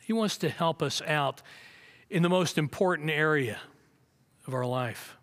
[0.00, 1.42] He wants to help us out
[2.10, 3.58] in the most important area
[4.46, 5.16] of our life.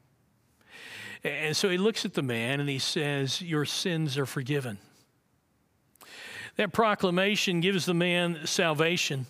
[1.23, 4.79] And so he looks at the man and he says, Your sins are forgiven.
[6.55, 9.27] That proclamation gives the man salvation.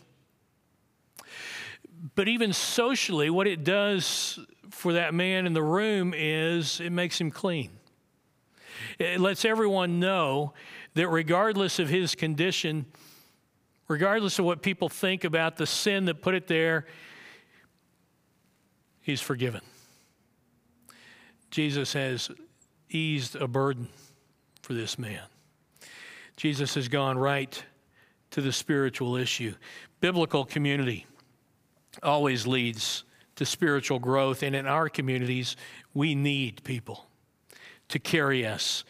[2.16, 4.40] But even socially, what it does
[4.72, 7.70] for that man in the room is it makes him clean.
[8.98, 10.54] It lets everyone know
[10.96, 12.86] that regardless of his condition,
[13.88, 16.88] regardless of what people think about the sin that put it there,
[19.02, 19.62] he's forgiven.
[21.52, 22.32] Jesus has
[22.90, 23.90] eased a burden
[24.62, 25.22] for this man.
[26.36, 27.64] Jesus has gone right
[28.32, 29.54] to the spiritual issue.
[30.00, 31.06] Biblical community
[32.04, 33.04] always leads
[33.36, 34.44] to spiritual growth.
[34.44, 35.56] And in our communities,
[35.94, 37.08] we need people
[37.90, 38.84] to carry us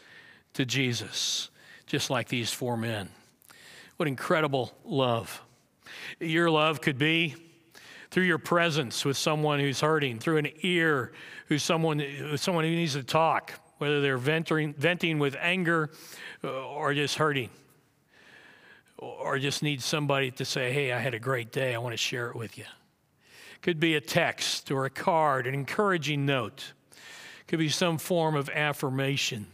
[0.54, 1.50] to Jesus,
[1.86, 3.10] just like these four men.
[3.98, 5.42] What incredible love.
[6.20, 7.36] Your love could be
[8.12, 11.12] through your presence with someone who's hurting, through an ear
[11.48, 12.04] who's someone,
[12.36, 15.90] someone who needs to talk, whether they're venting, venting with anger
[16.44, 17.50] uh, or just hurting,
[18.98, 21.74] or just need somebody to say, Hey, I had a great day.
[21.74, 22.66] I want to share it with you.
[23.62, 26.74] Could be a text or a card, an encouraging note.
[27.48, 29.48] Could be some form of affirmation.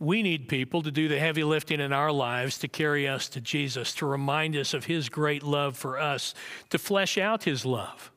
[0.00, 3.40] We need people to do the heavy lifting in our lives to carry us to
[3.40, 6.34] Jesus, to remind us of His great love for us,
[6.70, 8.10] to flesh out His love,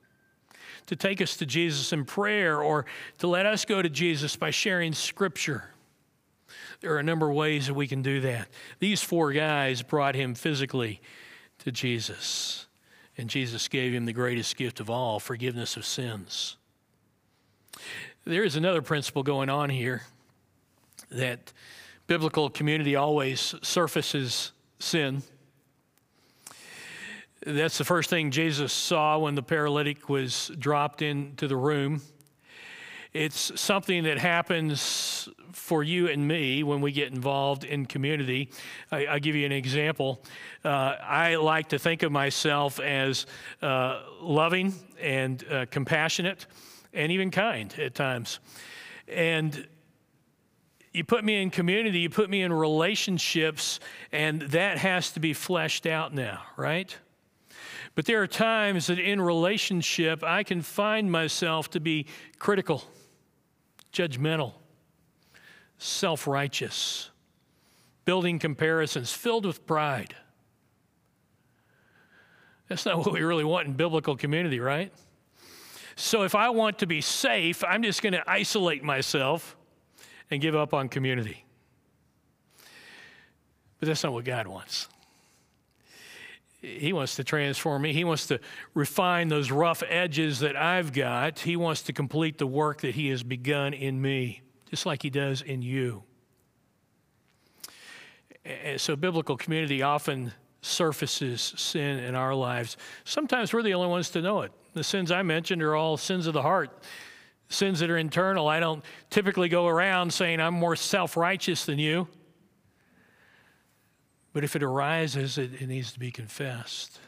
[0.87, 2.85] to take us to Jesus in prayer, or
[3.19, 5.71] to let us go to Jesus by sharing Scripture.
[6.81, 8.47] There are a number of ways that we can do that.
[8.79, 11.01] These four guys brought him physically
[11.59, 12.66] to Jesus,
[13.17, 16.57] and Jesus gave him the greatest gift of all forgiveness of sins.
[18.25, 20.03] There is another principle going on here
[21.09, 21.53] that
[22.07, 25.23] biblical community always surfaces sin.
[27.45, 32.01] That's the first thing Jesus saw when the paralytic was dropped into the room.
[33.13, 38.51] It's something that happens for you and me when we get involved in community.
[38.91, 40.21] I, will give you an example.
[40.63, 43.25] Uh, I like to think of myself as
[43.61, 46.45] uh, loving and uh, compassionate
[46.93, 48.39] and even kind at times.
[49.07, 49.67] And
[50.93, 53.79] you put me in community, you put me in relationships,
[54.11, 56.95] and that has to be fleshed out now, right?
[57.93, 62.05] But there are times that in relationship, I can find myself to be
[62.39, 62.83] critical,
[63.97, 64.53] judgmental,
[65.77, 67.09] self righteous,
[68.05, 70.15] building comparisons, filled with pride.
[72.67, 74.93] That's not what we really want in biblical community, right?
[75.95, 79.57] So if I want to be safe, I'm just going to isolate myself
[80.29, 81.43] and give up on community.
[83.79, 84.89] But that's not what God wants.
[86.59, 87.93] He wants to transform me.
[87.93, 88.39] He wants to
[88.73, 91.39] refine those rough edges that I've got.
[91.39, 95.09] He wants to complete the work that He has begun in me, just like He
[95.09, 96.03] does in you.
[98.43, 102.77] And so, biblical community often surfaces sin in our lives.
[103.03, 104.51] Sometimes we're the only ones to know it.
[104.73, 106.83] The sins I mentioned are all sins of the heart
[107.49, 108.47] sins that are internal.
[108.47, 112.07] I don't typically go around saying I'm more self righteous than you.
[114.37, 116.99] But if it arises, it, it, needs to be confessed,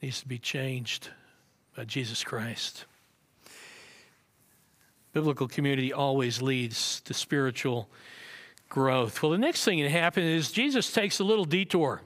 [0.00, 1.08] it needs to be changed
[1.76, 2.84] by Jesus Christ.
[5.12, 7.90] Biblical community always leads to spiritual
[8.68, 9.20] growth.
[9.20, 12.00] Well, the next thing that happens is Jesus takes a little detour.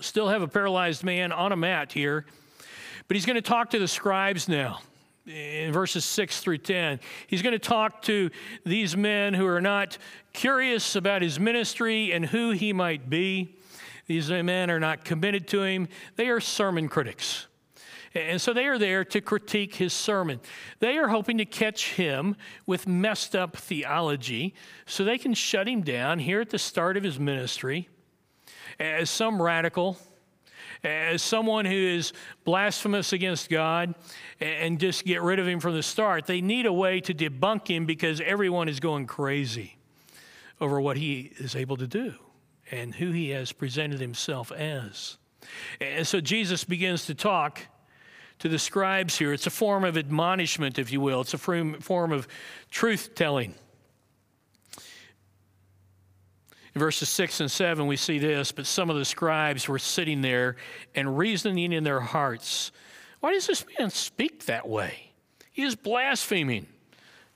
[0.00, 2.24] Still have a paralyzed man on a mat here,
[3.08, 4.80] but he's going to talk to the scribes now
[5.28, 7.00] in verses 6 through 10.
[7.26, 8.30] He's going to talk to
[8.64, 9.98] these men who are not
[10.32, 13.56] curious about his ministry and who he might be.
[14.06, 17.46] These men are not committed to him, they are sermon critics.
[18.14, 20.40] And so they are there to critique his sermon.
[20.80, 24.54] They are hoping to catch him with messed up theology
[24.86, 27.90] so they can shut him down here at the start of his ministry
[28.80, 29.98] as some radical
[30.84, 32.12] as someone who is
[32.44, 33.94] blasphemous against God
[34.40, 36.26] and just get rid of him from the start.
[36.26, 39.76] They need a way to debunk him because everyone is going crazy
[40.60, 42.14] over what he is able to do
[42.70, 45.16] and who he has presented himself as.
[45.80, 47.62] And so Jesus begins to talk
[48.40, 49.32] to the scribes here.
[49.32, 52.28] It's a form of admonishment, if you will, it's a form of
[52.70, 53.54] truth telling.
[56.67, 60.20] In verses 6 and 7, we see this, but some of the scribes were sitting
[60.20, 60.56] there
[60.94, 62.72] and reasoning in their hearts,
[63.20, 65.12] Why does this man speak that way?
[65.52, 66.66] He is blaspheming.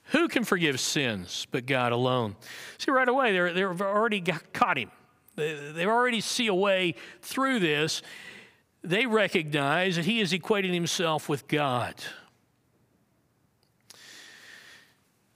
[0.07, 2.35] Who can forgive sins but God alone?
[2.77, 4.91] See, right away, they're, they've already got, caught him.
[5.35, 8.01] They, they already see a way through this.
[8.83, 11.95] They recognize that he is equating himself with God.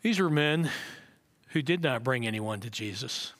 [0.01, 0.69] These were men
[1.49, 3.33] who did not bring anyone to Jesus.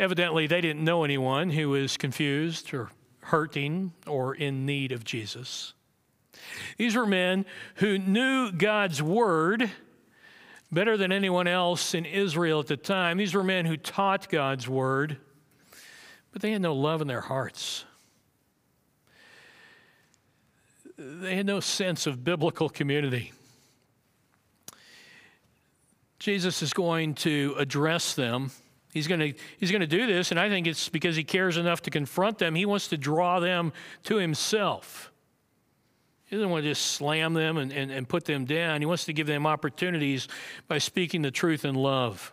[0.00, 2.88] Evidently, they didn't know anyone who was confused or
[3.20, 5.74] hurting or in need of Jesus.
[6.78, 7.44] These were men
[7.74, 9.70] who knew God's word
[10.72, 13.18] better than anyone else in Israel at the time.
[13.18, 15.18] These were men who taught God's word,
[16.32, 17.84] but they had no love in their hearts.
[20.96, 23.32] They had no sense of biblical community.
[26.18, 28.50] Jesus is going to address them
[28.92, 31.56] He's going to he's going to do this, and I think it's because he cares
[31.56, 32.54] enough to confront them.
[32.54, 33.72] He wants to draw them
[34.04, 35.12] to himself.
[36.26, 38.80] He doesn't want to just slam them and, and, and put them down.
[38.80, 40.28] He wants to give them opportunities
[40.68, 42.32] by speaking the truth in love.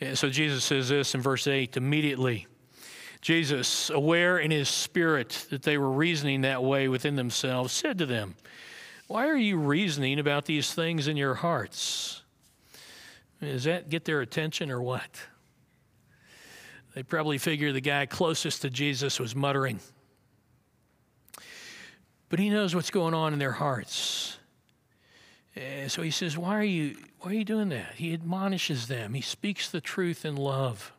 [0.00, 2.46] And so Jesus says this in verse 8 immediately
[3.20, 8.06] Jesus, aware in his spirit that they were reasoning that way within themselves, said to
[8.06, 8.36] them,
[9.08, 12.22] Why are you reasoning about these things in your hearts?
[13.40, 15.08] Does that get their attention or what?
[16.94, 19.80] They probably figure the guy closest to Jesus was muttering.
[22.28, 24.38] But he knows what's going on in their hearts.
[25.54, 27.94] And so he says, Why are you why are you doing that?
[27.96, 29.14] He admonishes them.
[29.14, 30.92] He speaks the truth in love.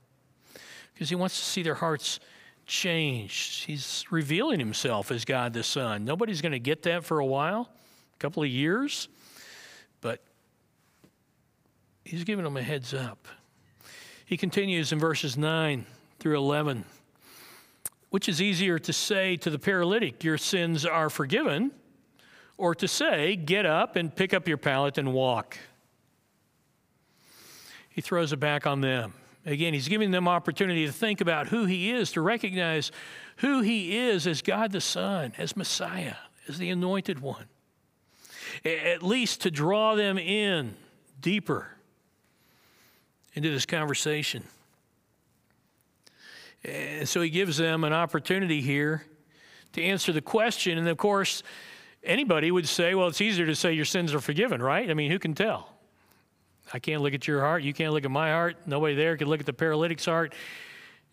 [0.93, 2.19] Because he wants to see their hearts
[2.65, 3.65] changed.
[3.65, 6.05] He's revealing himself as God the Son.
[6.05, 7.69] Nobody's going to get that for a while,
[8.15, 9.07] a couple of years,
[12.07, 13.27] he's giving them a heads up.
[14.25, 15.85] He continues in verses 9
[16.19, 16.85] through 11.
[18.09, 21.71] Which is easier to say to the paralytic, Your sins are forgiven,
[22.57, 25.57] or to say, Get up and pick up your pallet and walk?
[27.89, 29.13] He throws it back on them.
[29.45, 32.91] Again, he's giving them opportunity to think about who he is, to recognize
[33.37, 36.15] who he is as God the Son, as Messiah,
[36.47, 37.45] as the anointed one.
[38.63, 40.75] At least to draw them in
[41.21, 41.76] deeper
[43.37, 44.43] into this conversation.
[46.65, 49.05] And so he gives them an opportunity here
[49.73, 50.79] to answer the question.
[50.79, 51.43] And of course,
[52.03, 54.89] anybody would say, well, it's easier to say your sins are forgiven, right?
[54.89, 55.69] I mean, who can tell?
[56.73, 57.61] I can't look at your heart.
[57.61, 58.57] You can't look at my heart.
[58.65, 60.33] Nobody there can look at the paralytic's heart.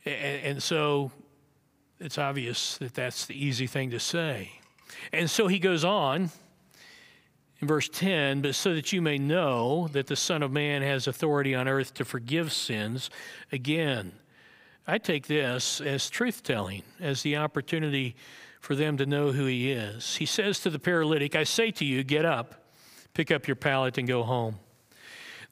[0.06, 1.12] And, and so
[2.00, 4.50] it's obvious that that's the easy thing to say.
[5.12, 6.30] And so he goes on
[7.60, 11.06] in verse 10 but so that you may know that the Son of Man has
[11.06, 13.10] authority on earth to forgive sins.
[13.52, 14.12] Again,
[14.86, 18.16] I take this as truth telling, as the opportunity
[18.60, 20.16] for them to know who he is.
[20.16, 22.66] He says to the paralytic, I say to you, get up,
[23.14, 24.58] pick up your pallet, and go home.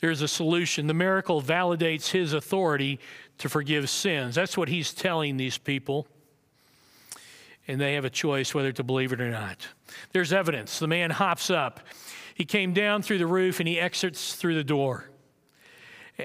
[0.01, 0.87] There's a solution.
[0.87, 2.99] The miracle validates his authority
[3.39, 4.35] to forgive sins.
[4.35, 6.09] That's what he's telling these people.
[7.69, 9.67] And they have a choice whether to believe it or not.
[10.13, 10.79] There's evidence.
[10.79, 11.81] The man hops up.
[12.35, 15.09] He came down through the roof and he exits through the door.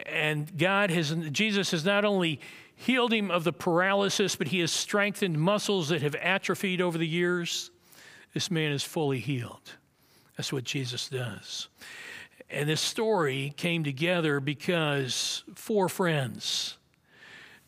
[0.08, 2.40] And God has, Jesus has not only
[2.76, 7.08] healed him of the paralysis, but he has strengthened muscles that have atrophied over the
[7.08, 7.72] years.
[8.34, 9.76] This man is fully healed.
[10.36, 11.70] That's what Jesus does.
[12.50, 16.78] And this story came together because four friends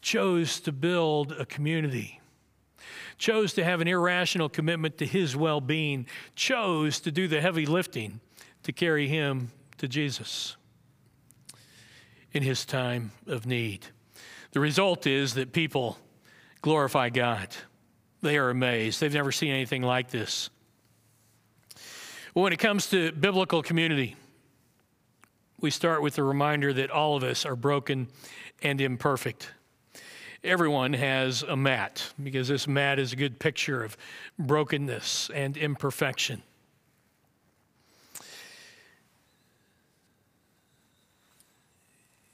[0.01, 2.18] chose to build a community,
[3.19, 7.65] chose to have an irrational commitment to his well being, chose to do the heavy
[7.65, 8.19] lifting
[8.63, 10.55] to carry him to Jesus
[12.31, 13.85] in his time of need.
[14.51, 15.97] The result is that people
[16.61, 17.49] glorify God.
[18.21, 18.99] They are amazed.
[18.99, 20.49] They've never seen anything like this.
[22.33, 24.15] When it comes to biblical community,
[25.59, 28.07] we start with the reminder that all of us are broken
[28.61, 29.51] and imperfect.
[30.43, 33.97] Everyone has a mat because this mat is a good picture of
[34.37, 36.41] brokenness and imperfection.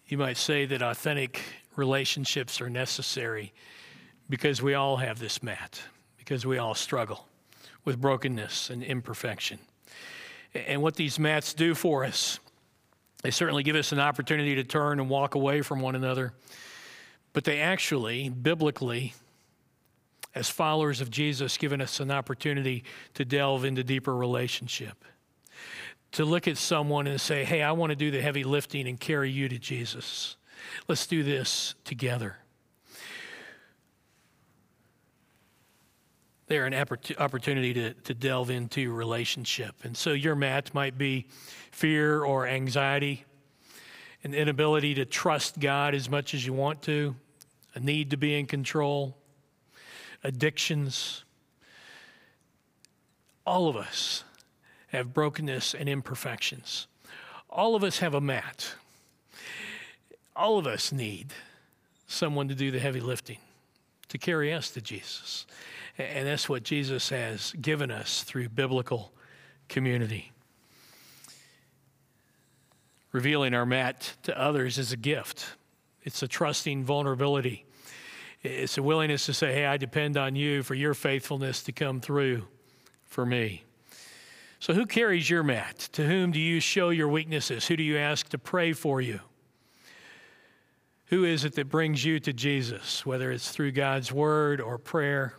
[0.08, 1.42] You might say that authentic
[1.76, 3.54] relationships are necessary
[4.30, 5.82] because we all have this mat,
[6.18, 7.28] because we all struggle
[7.86, 9.60] with brokenness and imperfection.
[10.54, 12.40] And what these mats do for us
[13.26, 16.32] they certainly give us an opportunity to turn and walk away from one another,
[17.36, 19.14] but they actually, biblically,
[20.34, 25.04] as followers of Jesus, given us an opportunity to delve into deeper relationship.
[26.14, 28.98] To look at someone and say, hey, I want to do the heavy lifting and
[28.98, 30.38] carry you to Jesus.
[30.88, 32.38] Let's do this together.
[36.48, 39.76] They're an opportunity to, to delve into relationship.
[39.84, 41.28] And so your match might be
[41.74, 43.26] fear or anxiety,
[44.24, 47.14] an inability to trust God as much as you want to,
[47.76, 49.16] a need to be in control,
[50.24, 51.24] addictions.
[53.46, 54.24] All of us
[54.88, 56.88] have brokenness and imperfections.
[57.50, 58.74] All of us have a mat.
[60.36, 61.34] All of us need
[62.08, 63.40] someone to do the heavy lifting,
[64.10, 65.46] to carry us to Jesus.
[65.98, 69.12] And that's what Jesus has given us through biblical
[69.70, 70.32] community.
[73.12, 75.46] Revealing our mat to others is a gift,
[76.04, 77.65] it's a trusting vulnerability.
[78.46, 82.00] It's a willingness to say, Hey, I depend on you for your faithfulness to come
[82.00, 82.44] through
[83.06, 83.64] for me.
[84.60, 85.90] So, who carries your mat?
[85.94, 87.68] To whom do you show your weaknesses?
[87.68, 89.20] Who do you ask to pray for you?
[91.08, 95.36] Who is it that brings you to Jesus, whether it's through God's word or prayer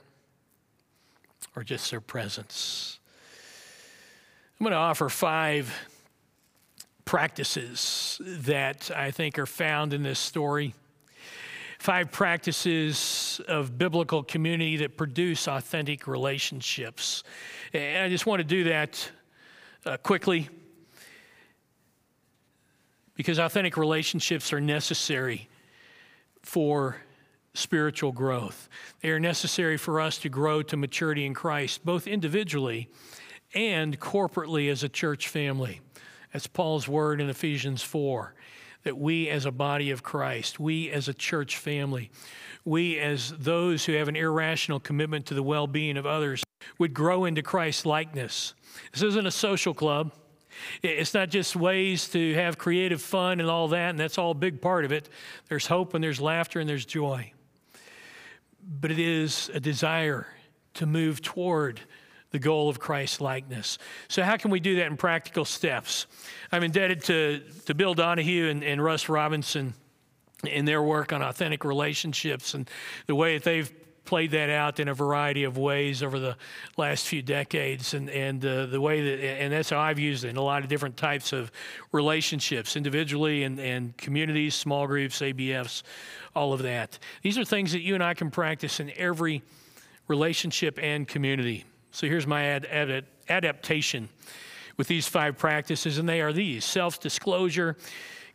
[1.57, 3.00] or just their presence?
[4.59, 5.74] I'm going to offer five
[7.04, 10.74] practices that I think are found in this story.
[11.78, 17.22] Five practices of biblical community that produce authentic relationships.
[17.72, 19.10] And I just want to do that
[19.84, 20.48] uh, quickly
[23.14, 25.48] because authentic relationships are necessary
[26.42, 26.96] for
[27.54, 28.68] spiritual growth.
[29.00, 32.88] They are necessary for us to grow to maturity in Christ, both individually
[33.54, 35.80] and corporately as a church family.
[36.32, 38.34] That's Paul's word in Ephesians 4
[38.87, 42.09] that we as a body of Christ, we as a church family,
[42.64, 46.45] we as those who have an irrational commitment to the well being of others
[46.78, 48.55] would grow into Christ likeness.
[48.93, 50.12] This isn't a social club.
[50.84, 54.34] It's not just ways to have creative fun and all that, and that's all a
[54.34, 55.09] big part of it.
[55.49, 57.32] There's hope and there's laughter and there's joy.
[58.80, 60.28] But it is a desire
[60.74, 61.80] to move toward
[62.30, 63.78] the goal of Christ likeness.
[64.08, 66.06] So, how can we do that in practical steps?
[66.52, 69.74] I'm indebted to, to Bill Donahue and, and Russ Robinson
[70.44, 72.68] in their work on authentic relationships and
[73.06, 73.72] the way that they've
[74.06, 76.36] played that out in a variety of ways over the
[76.76, 80.28] last few decades and, and uh, the way that and that's how i've used it
[80.28, 81.50] in a lot of different types of
[81.90, 85.82] relationships individually and, and communities small groups abfs
[86.34, 89.42] all of that these are things that you and i can practice in every
[90.06, 94.09] relationship and community so here's my ad, ad, adaptation
[94.76, 97.76] with these five practices and they are these self-disclosure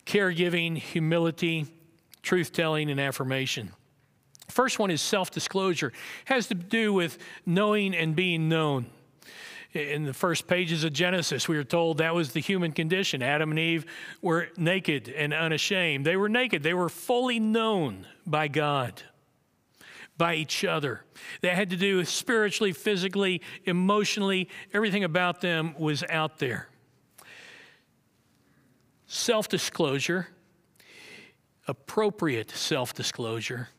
[0.06, 1.68] caregiving humility
[2.24, 3.72] truth-telling and affirmation
[4.52, 5.91] First one is self disclosure,
[6.26, 8.88] has to do with knowing and being known.
[9.74, 13.24] In the first pages of Genesis, we are told that was the human condition.
[13.24, 13.86] Adam and Eve
[14.22, 16.06] were naked and unashamed.
[16.06, 19.02] They were naked, they were fully known by God,
[20.22, 21.03] by each other.
[21.41, 26.67] That had to do with spiritually, physically, emotionally, everything about them was out there.
[29.07, 30.28] Self disclosure,
[31.67, 33.69] appropriate self disclosure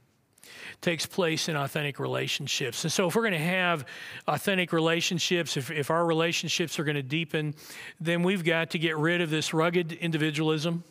[0.80, 2.82] takes place in authentic relationships.
[2.82, 3.86] And so, if we're going to have
[4.26, 7.54] authentic relationships, if, if our relationships are going to deepen,
[8.00, 10.82] then we've got to get rid of this rugged individualism.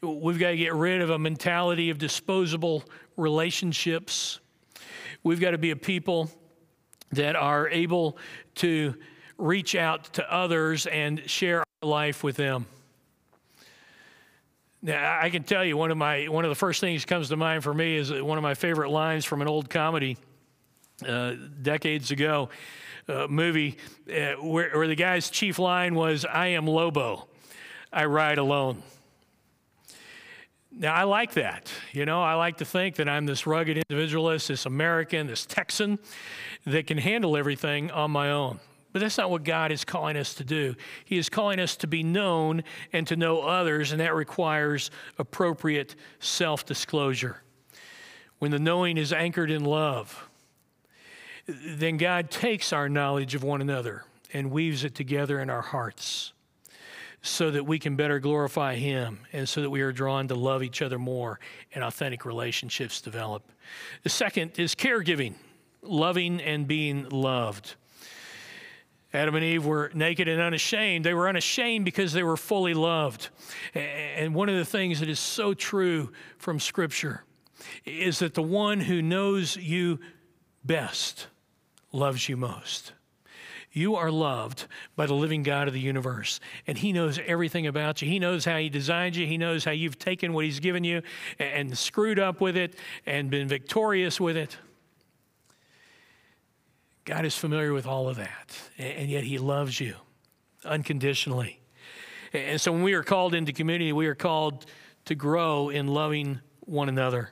[0.00, 2.84] We've got to get rid of a mentality of disposable
[3.18, 4.38] relationships.
[5.24, 6.30] We've got to be a people
[7.12, 8.18] that are able
[8.56, 8.94] to
[9.38, 12.66] reach out to others and share our life with them.
[14.82, 17.28] Now, I can tell you one of my one of the first things that comes
[17.28, 20.16] to mind for me is one of my favorite lines from an old comedy
[21.06, 22.48] uh, decades ago
[23.08, 27.28] uh, movie uh, where, where the guy's chief line was, "I am Lobo,
[27.92, 28.82] I ride alone."
[30.74, 31.70] Now, I like that.
[31.92, 35.98] You know, I like to think that I'm this rugged individualist, this American, this Texan
[36.64, 38.58] that can handle everything on my own.
[38.92, 40.74] But that's not what God is calling us to do.
[41.04, 42.62] He is calling us to be known
[42.92, 47.42] and to know others, and that requires appropriate self disclosure.
[48.38, 50.28] When the knowing is anchored in love,
[51.46, 56.32] then God takes our knowledge of one another and weaves it together in our hearts
[57.22, 60.62] so that we can better glorify Him and so that we are drawn to love
[60.62, 61.38] each other more
[61.72, 63.50] and authentic relationships develop.
[64.02, 65.34] The second is caregiving,
[65.82, 67.76] loving and being loved.
[69.14, 71.04] Adam and Eve were naked and unashamed.
[71.04, 73.28] They were unashamed because they were fully loved.
[73.74, 77.24] And one of the things that is so true from Scripture
[77.84, 80.00] is that the one who knows you
[80.64, 81.28] best
[81.92, 82.92] loves you most.
[83.72, 84.66] You are loved
[84.96, 88.08] by the living God of the universe, and He knows everything about you.
[88.08, 91.02] He knows how He designed you, He knows how you've taken what He's given you
[91.38, 92.74] and screwed up with it
[93.06, 94.58] and been victorious with it.
[97.04, 99.96] God is familiar with all of that, and yet He loves you
[100.64, 101.60] unconditionally.
[102.32, 104.66] And so when we are called into community, we are called
[105.06, 107.30] to grow in loving one another.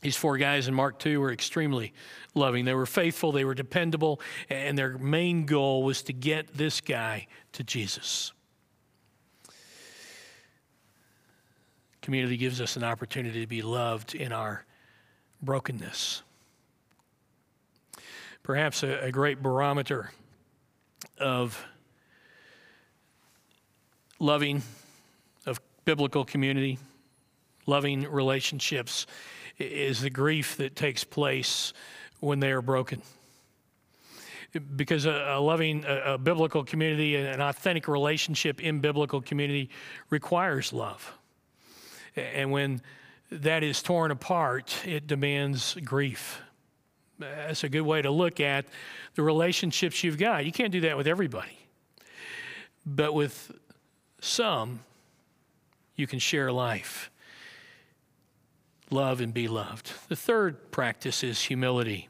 [0.00, 1.92] These four guys in Mark 2 were extremely
[2.34, 2.64] loving.
[2.64, 7.26] They were faithful, they were dependable, and their main goal was to get this guy
[7.52, 8.32] to Jesus.
[12.00, 14.64] Community gives us an opportunity to be loved in our
[15.42, 16.22] brokenness
[18.42, 20.10] perhaps a, a great barometer
[21.18, 21.64] of
[24.18, 24.62] loving,
[25.46, 26.78] of biblical community,
[27.66, 29.06] loving relationships
[29.60, 31.72] is the grief that takes place
[32.20, 33.02] when they are broken.
[34.74, 39.70] Because a, a loving, a, a, biblical community, an authentic relationship in biblical community
[40.10, 41.12] requires love.
[42.16, 42.82] And when
[43.30, 46.42] that is torn apart, it demands grief
[47.20, 48.66] that's a good way to look at
[49.14, 50.44] the relationships you've got.
[50.44, 51.58] You can't do that with everybody,
[52.86, 53.52] but with
[54.20, 54.80] some,
[55.96, 57.10] you can share life.
[58.90, 59.92] Love and be loved.
[60.08, 62.08] The third practice is humility,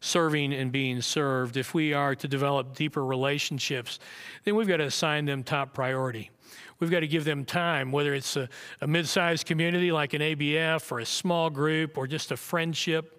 [0.00, 1.56] serving and being served.
[1.56, 3.98] If we are to develop deeper relationships,
[4.44, 6.30] then we've got to assign them top priority.
[6.78, 8.48] We've got to give them time, whether it's a,
[8.80, 13.12] a mid sized community like an ABF or a small group or just a friendship,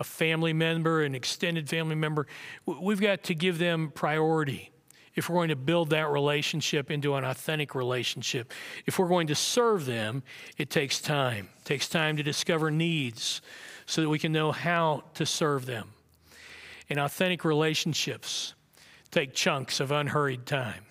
[0.00, 2.26] a family member, an extended family member.
[2.66, 4.70] We've got to give them priority
[5.14, 8.52] if we're going to build that relationship into an authentic relationship.
[8.86, 10.22] If we're going to serve them,
[10.58, 11.48] it takes time.
[11.58, 13.40] It takes time to discover needs
[13.86, 15.90] so that we can know how to serve them.
[16.90, 18.54] And authentic relationships
[19.10, 20.84] take chunks of unhurried time.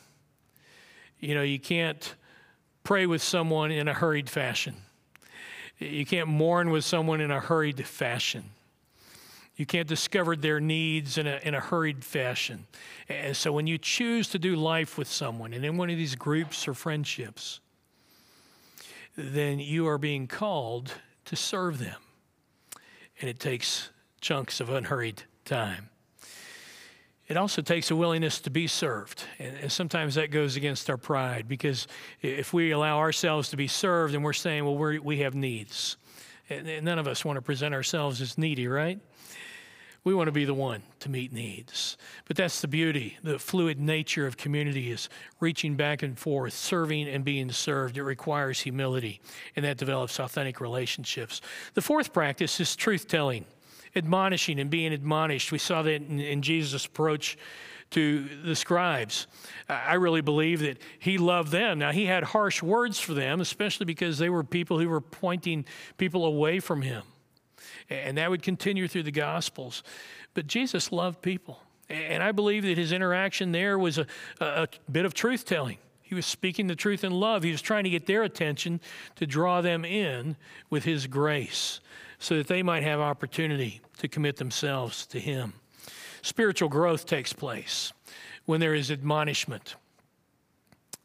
[1.19, 2.15] You know, you can't
[2.83, 4.75] pray with someone in a hurried fashion.
[5.79, 8.43] You can't mourn with someone in a hurried fashion.
[9.55, 12.65] You can't discover their needs in a, in a hurried fashion.
[13.07, 16.15] And so when you choose to do life with someone and in one of these
[16.15, 17.59] groups or friendships,
[19.15, 20.93] then you are being called
[21.25, 22.01] to serve them.
[23.21, 23.89] And it takes
[24.21, 25.89] chunks of unhurried time.
[27.27, 29.23] It also takes a willingness to be served.
[29.39, 31.87] And, sometimes that goes against our pride because
[32.21, 35.95] if we allow ourselves to be served and we're saying, well, we we have needs.
[36.49, 38.99] And none of us want to present ourselves as needy, right?
[40.03, 41.97] We want to be the one to meet needs.
[42.25, 43.17] But that's the beauty.
[43.23, 45.07] The fluid nature of community is
[45.39, 47.97] reaching back and forth, serving and being served.
[47.97, 49.21] It requires humility,
[49.55, 51.41] and that develops authentic relationships.
[51.73, 53.45] The fourth practice is truth telling
[53.95, 55.51] admonishing and being admonished.
[55.51, 57.37] We saw that in, in Jesus' approach
[57.91, 59.27] to the scribes.
[59.69, 61.77] I really believe that he loved them.
[61.79, 65.65] Now, he had harsh words for them, especially because they were people who were pointing
[65.97, 67.03] people away from him.
[67.89, 69.83] And that would continue through the Gospels.
[70.33, 71.59] But Jesus loved people.
[71.89, 74.07] And I believe that his interaction there was a,
[74.39, 75.77] a bit of truth telling.
[76.01, 77.43] He was speaking the truth in love.
[77.43, 78.79] He was trying to get their attention
[79.15, 80.35] to draw them in
[80.69, 81.79] with his grace
[82.23, 85.51] so that they might have opportunity to commit themselves to Him.
[86.21, 87.91] Spiritual growth takes place
[88.45, 89.75] when there is admonishment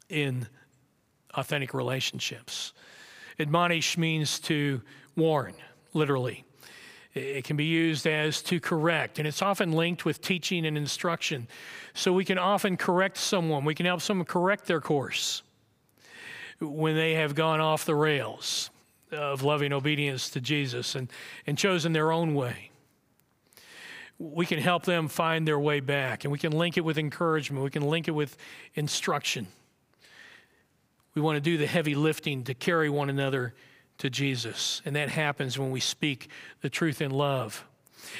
[0.07, 0.47] in
[1.33, 2.71] authentic relationships.
[3.37, 4.81] Admonish means to
[5.17, 5.53] warn,
[5.93, 6.45] literally.
[7.13, 11.47] It can be used as to correct, and it's often linked with teaching and instruction.
[11.93, 15.41] So we can often correct someone, we can help someone correct their course
[16.59, 18.69] when they have gone off the rails
[19.11, 21.09] of loving obedience to Jesus and,
[21.47, 22.69] and chosen their own way.
[24.19, 27.63] We can help them find their way back, and we can link it with encouragement,
[27.63, 28.37] we can link it with
[28.75, 29.47] instruction.
[31.15, 33.55] We want to do the heavy lifting to carry one another
[33.99, 36.29] to Jesus, and that happens when we speak
[36.61, 37.65] the truth in love.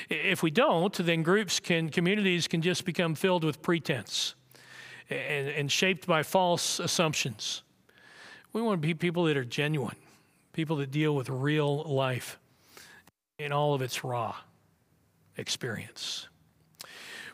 [0.09, 4.35] If we don't, then groups can, communities can just become filled with pretense
[5.09, 7.63] and, and shaped by false assumptions.
[8.53, 9.95] We want to be people that are genuine
[10.59, 12.37] people that deal with real life
[13.37, 14.35] in all of its raw
[15.37, 16.27] experience.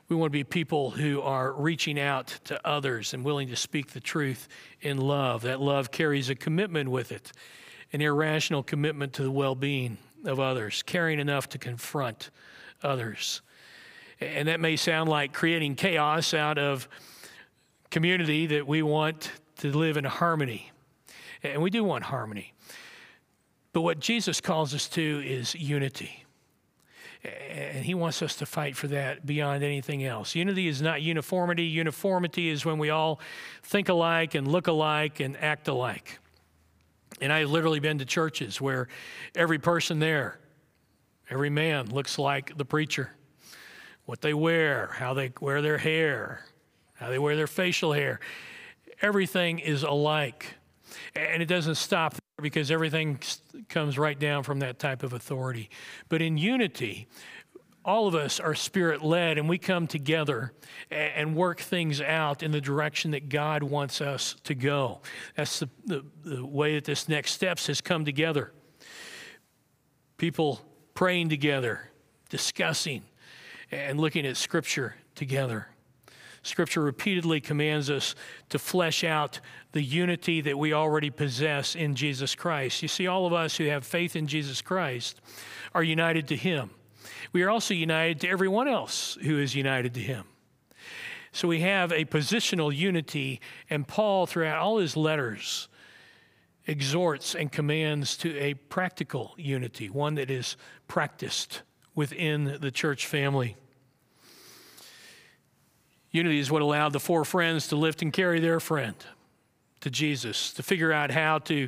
[0.07, 3.93] We want to be people who are reaching out to others and willing to speak
[3.93, 4.47] the truth
[4.81, 5.41] in love.
[5.41, 7.31] That love carries a commitment with it,
[7.93, 12.29] an irrational commitment to the well being of others, caring enough to confront
[12.83, 13.41] others.
[14.19, 16.87] And that may sound like creating chaos out of
[17.91, 20.71] community that we want to live in harmony.
[21.43, 22.53] And we do want harmony.
[23.73, 26.23] But what Jesus calls us to is unity.
[27.23, 30.35] And he wants us to fight for that beyond anything else.
[30.35, 31.63] Unity is not uniformity.
[31.63, 33.19] Uniformity is when we all
[33.63, 36.19] think alike and look alike and act alike.
[37.21, 38.87] And I've literally been to churches where
[39.35, 40.39] every person there,
[41.29, 43.11] every man looks like the preacher.
[44.05, 46.45] What they wear, how they wear their hair,
[46.93, 48.19] how they wear their facial hair.
[49.01, 50.55] Everything is alike.
[51.15, 53.19] And it doesn't stop there because everything
[53.69, 55.69] comes right down from that type of authority.
[56.09, 57.07] But in unity,
[57.85, 60.51] all of us are spirit led and we come together
[60.89, 65.01] and work things out in the direction that God wants us to go.
[65.35, 68.51] That's the, the, the, way that this next steps has come together.
[70.17, 70.61] People
[70.95, 71.91] praying together,
[72.29, 73.03] discussing,
[73.71, 75.67] and looking at scripture together.
[76.41, 78.15] Scripture repeatedly commands us
[78.49, 79.39] to flesh out
[79.73, 82.81] the unity that we already possess in Jesus Christ.
[82.81, 85.21] You see, all of us who have faith in Jesus Christ
[85.73, 86.69] are united to Him.
[87.33, 90.25] We are also united to everyone else who is united to Him.
[91.35, 95.67] So we have a positional unity, and Paul, throughout all his letters,
[96.65, 100.55] exhorts and commands to a practical unity, one that is
[100.87, 101.61] practiced
[101.93, 103.57] within the church family.
[106.11, 108.95] Unity is what allowed the four friends to lift and carry their friend
[109.81, 111.67] to Jesus, to figure out how to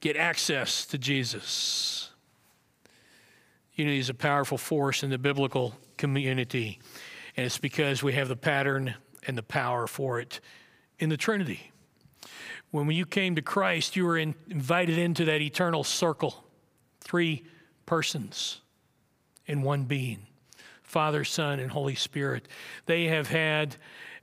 [0.00, 2.10] get access to Jesus.
[3.76, 6.80] Unity is a powerful force in the biblical community,
[7.36, 8.94] and it's because we have the pattern
[9.26, 10.40] and the power for it
[10.98, 11.72] in the Trinity.
[12.70, 16.44] When you came to Christ, you were in, invited into that eternal circle
[17.00, 17.44] three
[17.84, 18.62] persons
[19.46, 20.26] in one being
[20.82, 22.48] Father, Son, and Holy Spirit.
[22.86, 23.76] They have had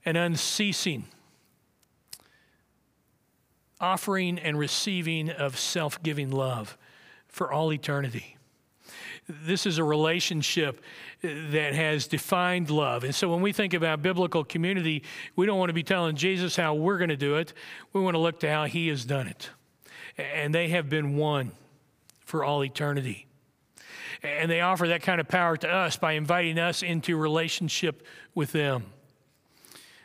[0.04, 1.04] an unceasing
[3.80, 6.76] offering and receiving of self giving love
[7.28, 8.36] for all eternity.
[9.28, 10.82] This is a relationship
[11.22, 13.04] uh, that has defined love.
[13.04, 15.02] And so when we think about biblical community,
[15.36, 17.52] we don't want to be telling Jesus how we're going to do it.
[17.92, 19.50] We want to look to how he has done it.
[20.18, 21.52] And they have been one
[22.20, 23.26] for all eternity.
[24.22, 28.52] And they offer that kind of power to us by inviting us into relationship with
[28.52, 28.84] them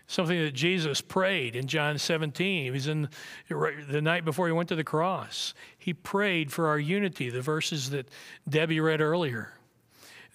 [0.09, 2.63] something that Jesus prayed in John 17.
[2.63, 3.09] He was in
[3.47, 5.53] the night before he went to the cross.
[5.77, 8.09] He prayed for our unity, the verses that
[8.49, 9.53] Debbie read earlier,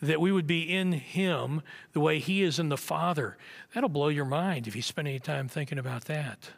[0.00, 1.60] that we would be in him
[1.92, 3.36] the way he is in the Father.
[3.74, 6.50] That'll blow your mind if you spend any time thinking about that.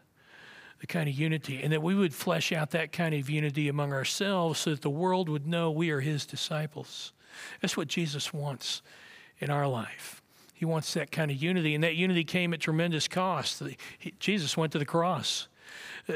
[0.80, 3.94] The kind of unity, and that we would flesh out that kind of unity among
[3.94, 7.14] ourselves so that the world would know we are his disciples.
[7.62, 8.82] That's what Jesus wants
[9.38, 10.20] in our life.
[10.57, 13.62] He wants that kind of unity, and that unity came at tremendous cost.
[13.98, 15.48] He, Jesus went to the cross.
[16.09, 16.14] Uh,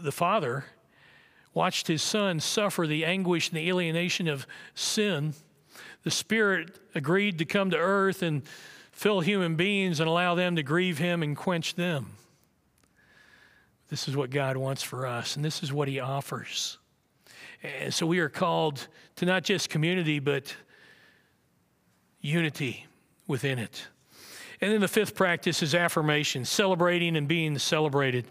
[0.00, 0.64] the Father
[1.54, 5.34] watched his Son suffer the anguish and the alienation of sin.
[6.04, 8.42] The Spirit agreed to come to earth and
[8.92, 12.12] fill human beings and allow them to grieve him and quench them.
[13.88, 16.78] This is what God wants for us, and this is what he offers.
[17.64, 18.86] And so we are called
[19.16, 20.54] to not just community, but
[22.20, 22.86] unity
[23.30, 23.88] within it.
[24.60, 28.26] And then the fifth practice is affirmation, celebrating and being celebrated.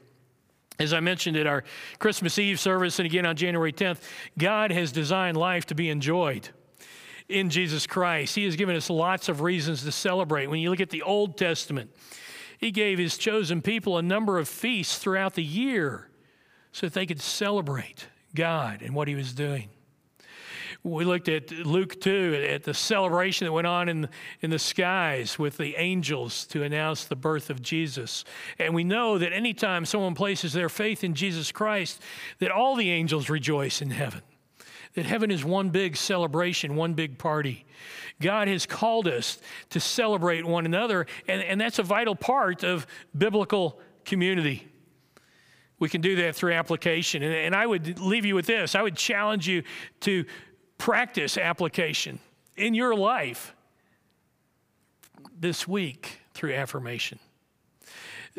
[0.77, 1.63] As I mentioned at our
[1.97, 4.01] Christmas Eve service and again on January 10th,
[4.37, 6.49] God has designed life to be enjoyed
[7.27, 8.35] in Jesus Christ.
[8.35, 10.47] He has given us lots of reasons to celebrate.
[10.47, 11.89] When you look at the Old Testament,
[12.59, 16.09] He gave His chosen people a number of feasts throughout the year
[16.71, 19.69] so that they could celebrate God and what He was doing
[20.83, 24.07] we looked at Luke 2, at the celebration that went on in,
[24.41, 28.23] in the skies with the angels to announce the birth of Jesus.
[28.57, 32.01] And we know that anytime someone places their faith in Jesus Christ,
[32.39, 34.21] that all the angels rejoice in heaven.
[34.93, 37.65] That heaven is one big celebration, one big party.
[38.21, 39.39] God has called us
[39.71, 44.67] to celebrate one another, and, and that's a vital part of biblical community.
[45.77, 47.23] We can do that through application.
[47.23, 49.63] And, and I would leave you with this I would challenge you
[50.01, 50.25] to
[50.79, 52.17] practice application
[52.57, 53.53] in your life
[55.39, 57.19] this week through affirmation.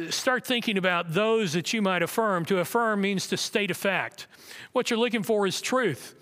[0.09, 2.45] Start thinking about those that you might affirm.
[2.47, 4.27] To affirm means to state a fact.
[4.73, 6.15] What you're looking for is truth.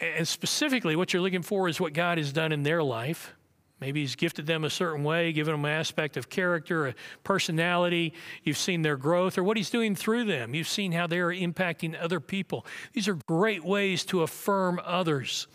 [0.00, 3.34] And specifically, what you're looking for is what God has done in their life.
[3.82, 8.14] Maybe He's gifted them a certain way, given them an aspect of character, a personality.
[8.44, 10.54] You've seen their growth, or what He's doing through them.
[10.54, 12.64] You've seen how they are impacting other people.
[12.92, 15.48] These are great ways to affirm others.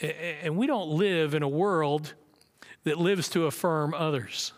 [0.00, 2.14] And we don't live in a world
[2.82, 4.52] that lives to affirm others.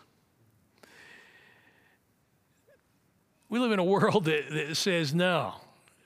[3.49, 5.53] We live in a world that, that says, no,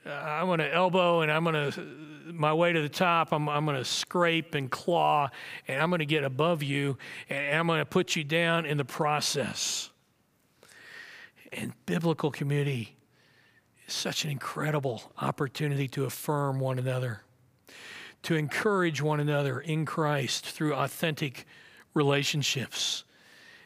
[0.06, 1.82] I'm going to elbow and I'm going to,
[2.26, 5.30] my way to the top, I'm, I'm going to scrape and claw
[5.67, 6.97] and I'm going to get above you
[7.30, 9.89] and I'm going to put you down in the process.
[11.53, 12.95] And biblical community
[13.88, 17.21] is such an incredible opportunity to affirm one another,
[18.23, 21.45] to encourage one another in Christ through authentic
[21.93, 23.03] relationships.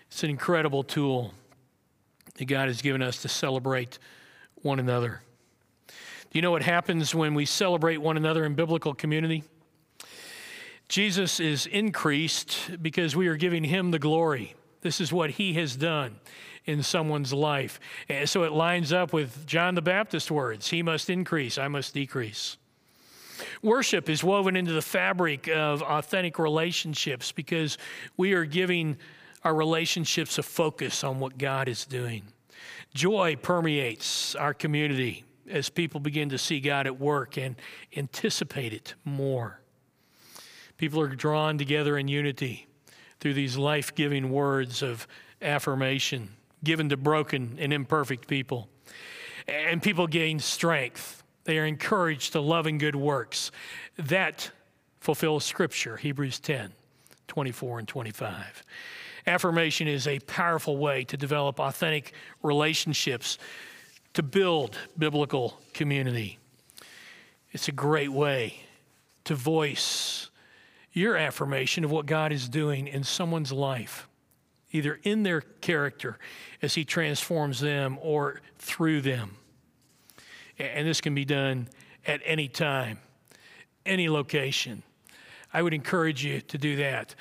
[0.08, 1.34] It's an incredible tool
[2.36, 4.00] that God has given us to celebrate
[4.56, 5.22] one another.
[6.32, 9.44] Do you know what happens when we celebrate one another in biblical community?
[10.88, 14.56] Jesus is increased because we are giving him the glory.
[14.82, 16.20] This is what he has done
[16.66, 17.80] in someone's life.
[18.10, 21.94] And so it lines up with John the Baptist's words He must increase, I must
[21.94, 22.58] decrease.
[23.64, 27.78] Worship is woven into the fabric of authentic relationships because
[28.18, 28.98] we are giving
[29.44, 32.24] our relationships a focus on what God is doing.
[32.94, 37.56] Joy permeates our community as people begin to see God at work and
[37.96, 39.60] anticipate it more.
[40.78, 42.68] People are drawn together in unity
[43.20, 45.08] through these life giving words of
[45.42, 46.30] affirmation
[46.64, 48.70] given to broken and imperfect people.
[49.48, 51.24] And people gain strength.
[51.46, 53.52] They are encouraged to love and good works.
[53.98, 54.52] That
[55.00, 56.74] fulfills Scripture, Hebrews 10
[57.28, 58.64] 24 and 25.
[59.28, 63.38] Affirmation is a powerful way to develop authentic relationships
[64.14, 66.40] to build biblical community.
[67.52, 68.62] It's a great way
[69.26, 70.30] to voice
[70.92, 74.08] your affirmation of what God is doing in someone's life,
[74.72, 76.18] either in their character
[76.62, 79.38] as He transforms them or through them.
[80.58, 81.70] And this can be done
[82.06, 83.00] at any time,
[83.86, 84.84] any location.
[85.54, 87.16] I would encourage you to do that.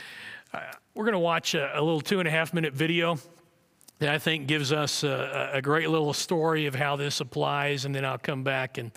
[0.52, 0.60] Uh,
[0.94, 3.18] we're going to watch a, a, little two and a half minute video
[3.98, 7.94] that I think gives us a, a great little story of how this applies, and
[7.94, 8.92] then I'll come back and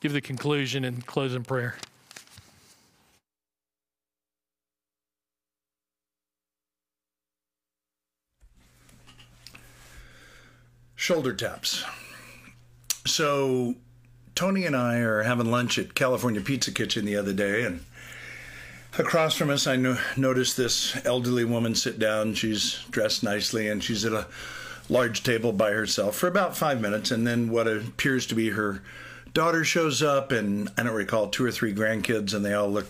[0.00, 1.76] give the conclusion and close in prayer.
[10.94, 11.84] Shoulder taps.
[13.06, 13.76] So,
[14.34, 17.84] Tony and I are having lunch at California Pizza Kitchen the other day, and
[18.98, 22.34] across from us, I no- noticed this elderly woman sit down.
[22.34, 24.26] She's dressed nicely, and she's at a
[24.88, 28.82] large table by herself for about five minutes, and then what appears to be her
[29.34, 32.86] daughter shows up, and I don't recall two or three grandkids, and they all look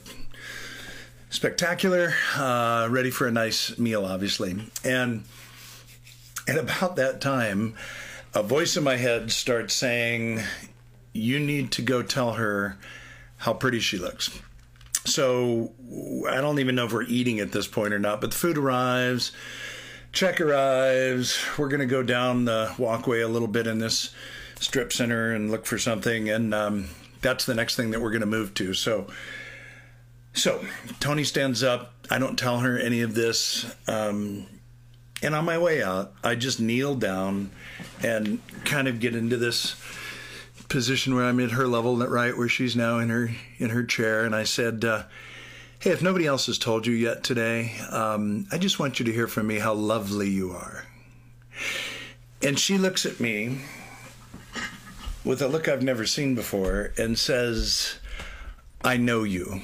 [1.30, 4.56] spectacular, uh, ready for a nice meal, obviously.
[4.84, 5.24] And
[6.46, 7.74] at about that time,
[8.34, 10.40] a voice in my head starts saying,
[11.12, 12.76] You need to go tell her
[13.38, 14.30] how pretty she looks.
[15.08, 15.72] So
[16.28, 18.58] I don't even know if we're eating at this point or not, but the food
[18.58, 19.32] arrives,
[20.12, 21.38] check arrives.
[21.56, 24.14] We're going to go down the walkway a little bit in this
[24.60, 26.28] strip center and look for something.
[26.28, 26.88] And um,
[27.20, 28.74] that's the next thing that we're going to move to.
[28.74, 29.06] So,
[30.32, 30.64] so
[31.00, 31.94] Tony stands up.
[32.10, 33.74] I don't tell her any of this.
[33.86, 34.46] Um,
[35.22, 37.50] and on my way out, I just kneel down
[38.02, 39.74] and kind of get into this
[40.68, 44.24] position where I'm at her level, right where she's now in her in her chair.
[44.24, 45.04] And I said, uh,
[45.78, 49.12] "Hey, if nobody else has told you yet today, um, I just want you to
[49.12, 50.84] hear from me how lovely you are."
[52.42, 53.62] And she looks at me
[55.24, 57.98] with a look I've never seen before and says,
[58.82, 59.62] "I know you."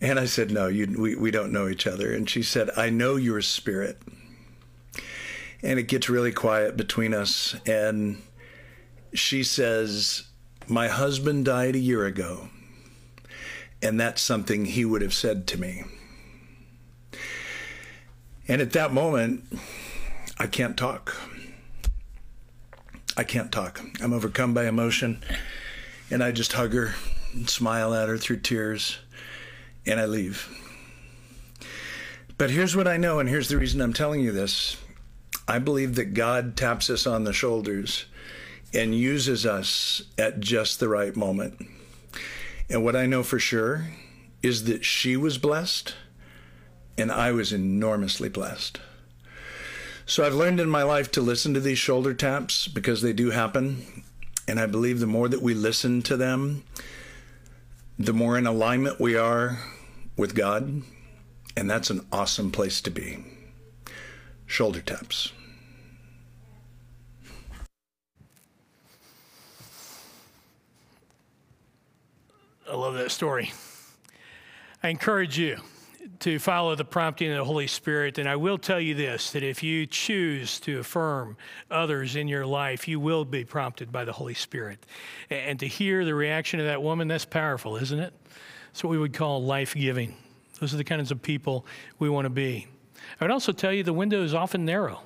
[0.00, 2.90] And I said, "No, you, we we don't know each other." And she said, "I
[2.90, 4.00] know your spirit."
[5.62, 7.56] and it gets really quiet between us.
[7.66, 8.22] And
[9.14, 10.28] she says,
[10.66, 12.48] My husband died a year ago,
[13.82, 15.84] and that's something he would have said to me.
[18.46, 19.44] And at that moment,
[20.38, 21.16] I can't talk.
[23.16, 23.80] I can't talk.
[24.00, 25.22] I'm overcome by emotion,
[26.10, 26.94] and I just hug her
[27.34, 28.98] and smile at her through tears,
[29.84, 30.48] and I leave.
[32.38, 34.76] But here's what I know, and here's the reason I'm telling you this
[35.48, 38.04] I believe that God taps us on the shoulders
[38.72, 41.66] and uses us at just the right moment.
[42.68, 43.88] And what I know for sure
[44.42, 45.94] is that she was blessed
[46.96, 48.80] and I was enormously blessed.
[50.04, 53.30] So I've learned in my life to listen to these shoulder taps because they do
[53.30, 54.02] happen.
[54.46, 56.64] And I believe the more that we listen to them,
[57.98, 59.58] the more in alignment we are
[60.16, 60.82] with God.
[61.56, 63.18] And that's an awesome place to be.
[64.46, 65.32] Shoulder taps.
[72.70, 73.52] I love that story.
[74.82, 75.58] I encourage you
[76.20, 78.18] to follow the prompting of the Holy Spirit.
[78.18, 81.36] And I will tell you this that if you choose to affirm
[81.70, 84.84] others in your life, you will be prompted by the Holy Spirit.
[85.30, 88.12] And to hear the reaction of that woman, that's powerful, isn't it?
[88.66, 90.14] That's what we would call life giving.
[90.60, 91.64] Those are the kinds of people
[91.98, 92.66] we want to be.
[93.20, 95.00] I would also tell you the window is often narrow.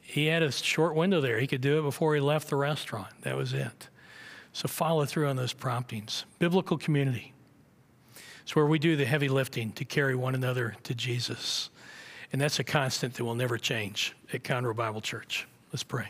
[0.00, 1.40] He had a short window there.
[1.40, 3.08] He could do it before he left the restaurant.
[3.22, 3.88] That was it.
[4.54, 6.24] So follow through on those promptings.
[6.38, 7.32] Biblical community.
[8.44, 11.70] It's where we do the heavy lifting to carry one another to Jesus.
[12.32, 15.48] And that's a constant that will never change at Conroe Bible Church.
[15.72, 16.06] Let's pray.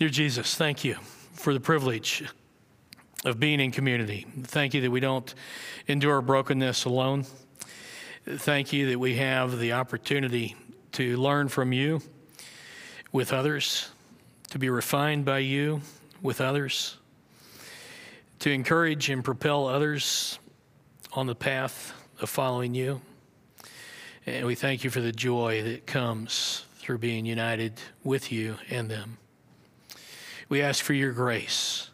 [0.00, 0.96] Dear Jesus, thank you
[1.32, 2.24] for the privilege
[3.24, 4.26] of being in community.
[4.42, 5.32] Thank you that we don't
[5.86, 7.24] endure brokenness alone.
[8.26, 10.56] Thank you that we have the opportunity
[10.92, 12.02] to learn from you
[13.12, 13.90] with others,
[14.50, 15.82] to be refined by you
[16.20, 16.96] with others
[18.42, 20.40] to encourage and propel others
[21.12, 23.00] on the path of following you.
[24.26, 28.90] And we thank you for the joy that comes through being united with you and
[28.90, 29.18] them.
[30.48, 31.90] We ask for your grace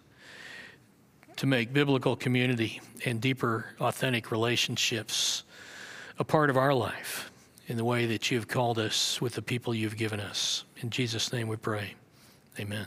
[1.37, 5.45] to make biblical community and deeper, authentic relationships
[6.19, 7.31] a part of our life
[7.67, 10.65] in the way that you've called us with the people you've given us.
[10.79, 11.93] In Jesus' name we pray.
[12.59, 12.87] Amen.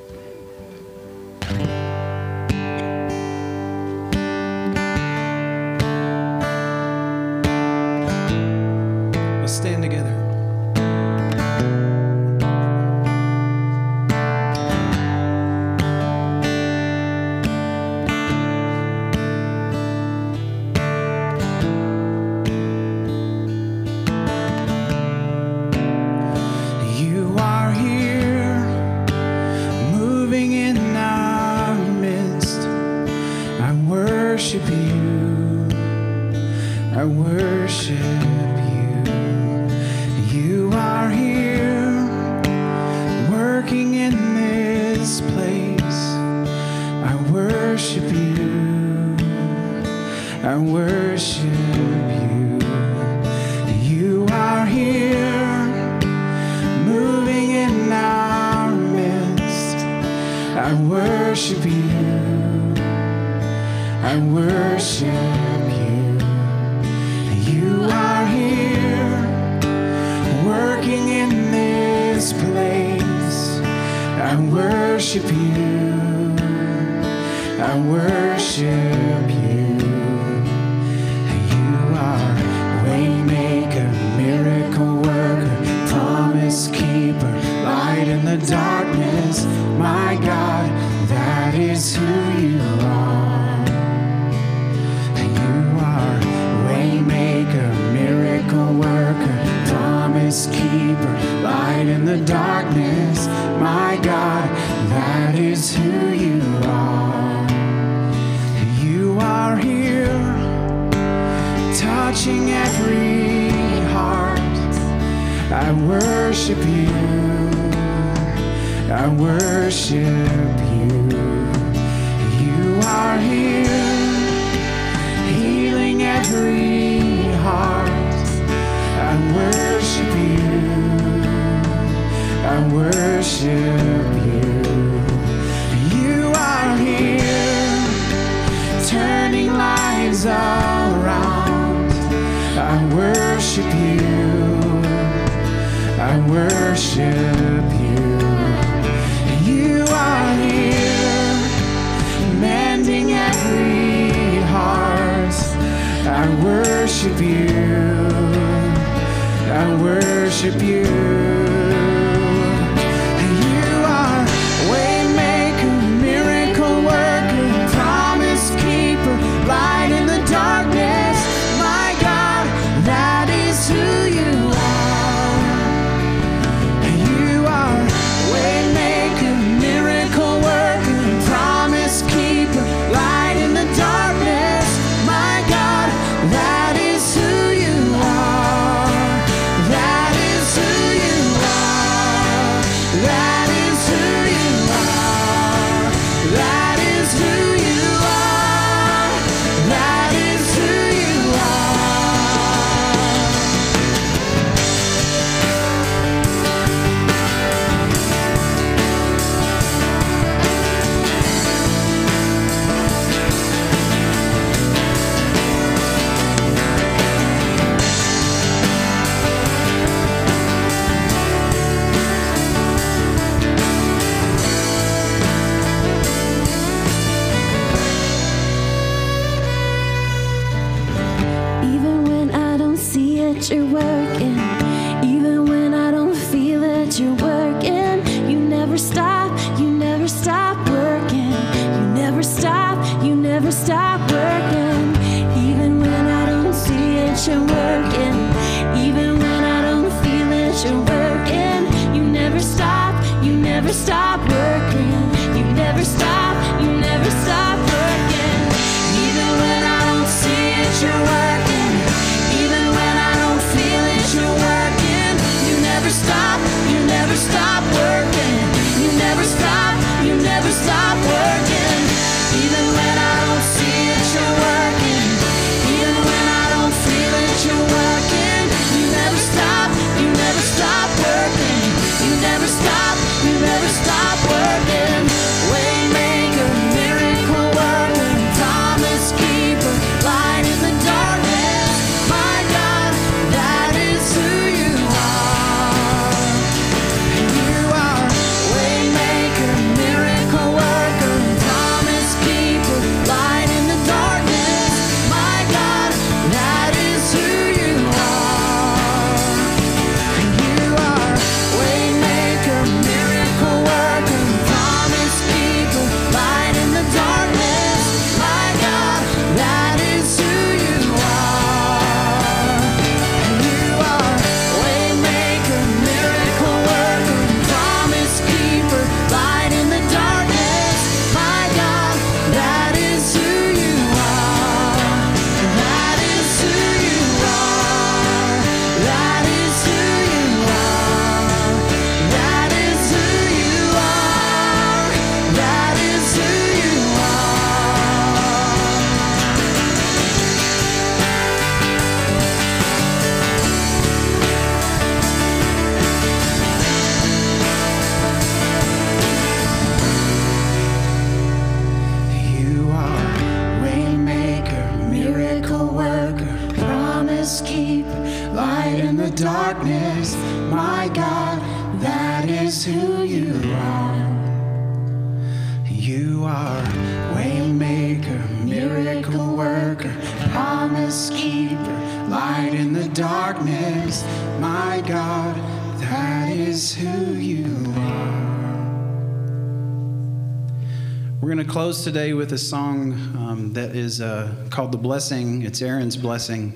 [391.83, 395.41] today with a song um, that is uh, called The Blessing.
[395.41, 396.53] It's Aaron's Blessing.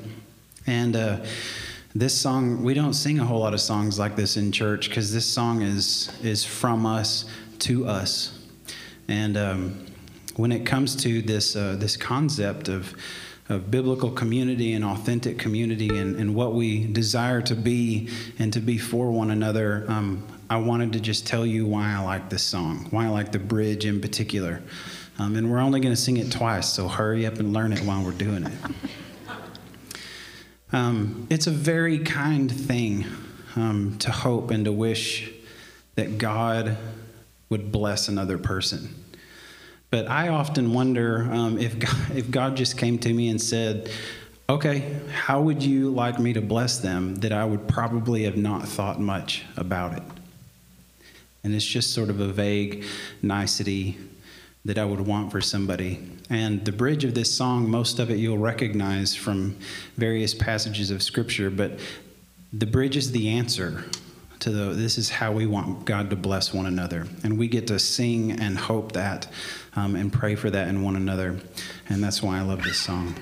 [0.68, 1.26] And uh,
[1.96, 5.12] this song, we don't sing a whole lot of songs like this in church because
[5.12, 7.26] this song is, is from us
[7.60, 8.38] to us.
[9.08, 9.88] And um,
[10.36, 12.94] when it comes to this, uh, this concept of,
[13.50, 18.60] of biblical community and authentic community and, and what we desire to be and to
[18.60, 22.44] be for one another, um, I wanted to just tell you why I like this
[22.44, 24.62] song, why I like the bridge in particular.
[25.18, 27.80] Um, and we're only going to sing it twice, so hurry up and learn it
[27.80, 28.54] while we're doing it.
[30.74, 33.06] Um, it's a very kind thing
[33.56, 35.32] um, to hope and to wish
[35.94, 36.76] that God
[37.50, 38.94] would bless another person.
[39.90, 43.90] But I often wonder um, if, God, if God just came to me and said,
[44.50, 47.16] Okay, how would you like me to bless them?
[47.16, 50.04] That I would probably have not thought much about it.
[51.44, 52.84] And it's just sort of a vague
[53.22, 53.98] nicety
[54.66, 56.04] that I would want for somebody.
[56.30, 59.56] And the bridge of this song, most of it you'll recognize from
[59.96, 61.80] various passages of Scripture, but
[62.52, 63.86] the bridge is the answer
[64.40, 67.08] to the this is how we want God to bless one another.
[67.24, 69.28] And we get to sing and hope that
[69.76, 71.40] um, and pray for that in one another.
[71.90, 73.16] And that's why I love this song.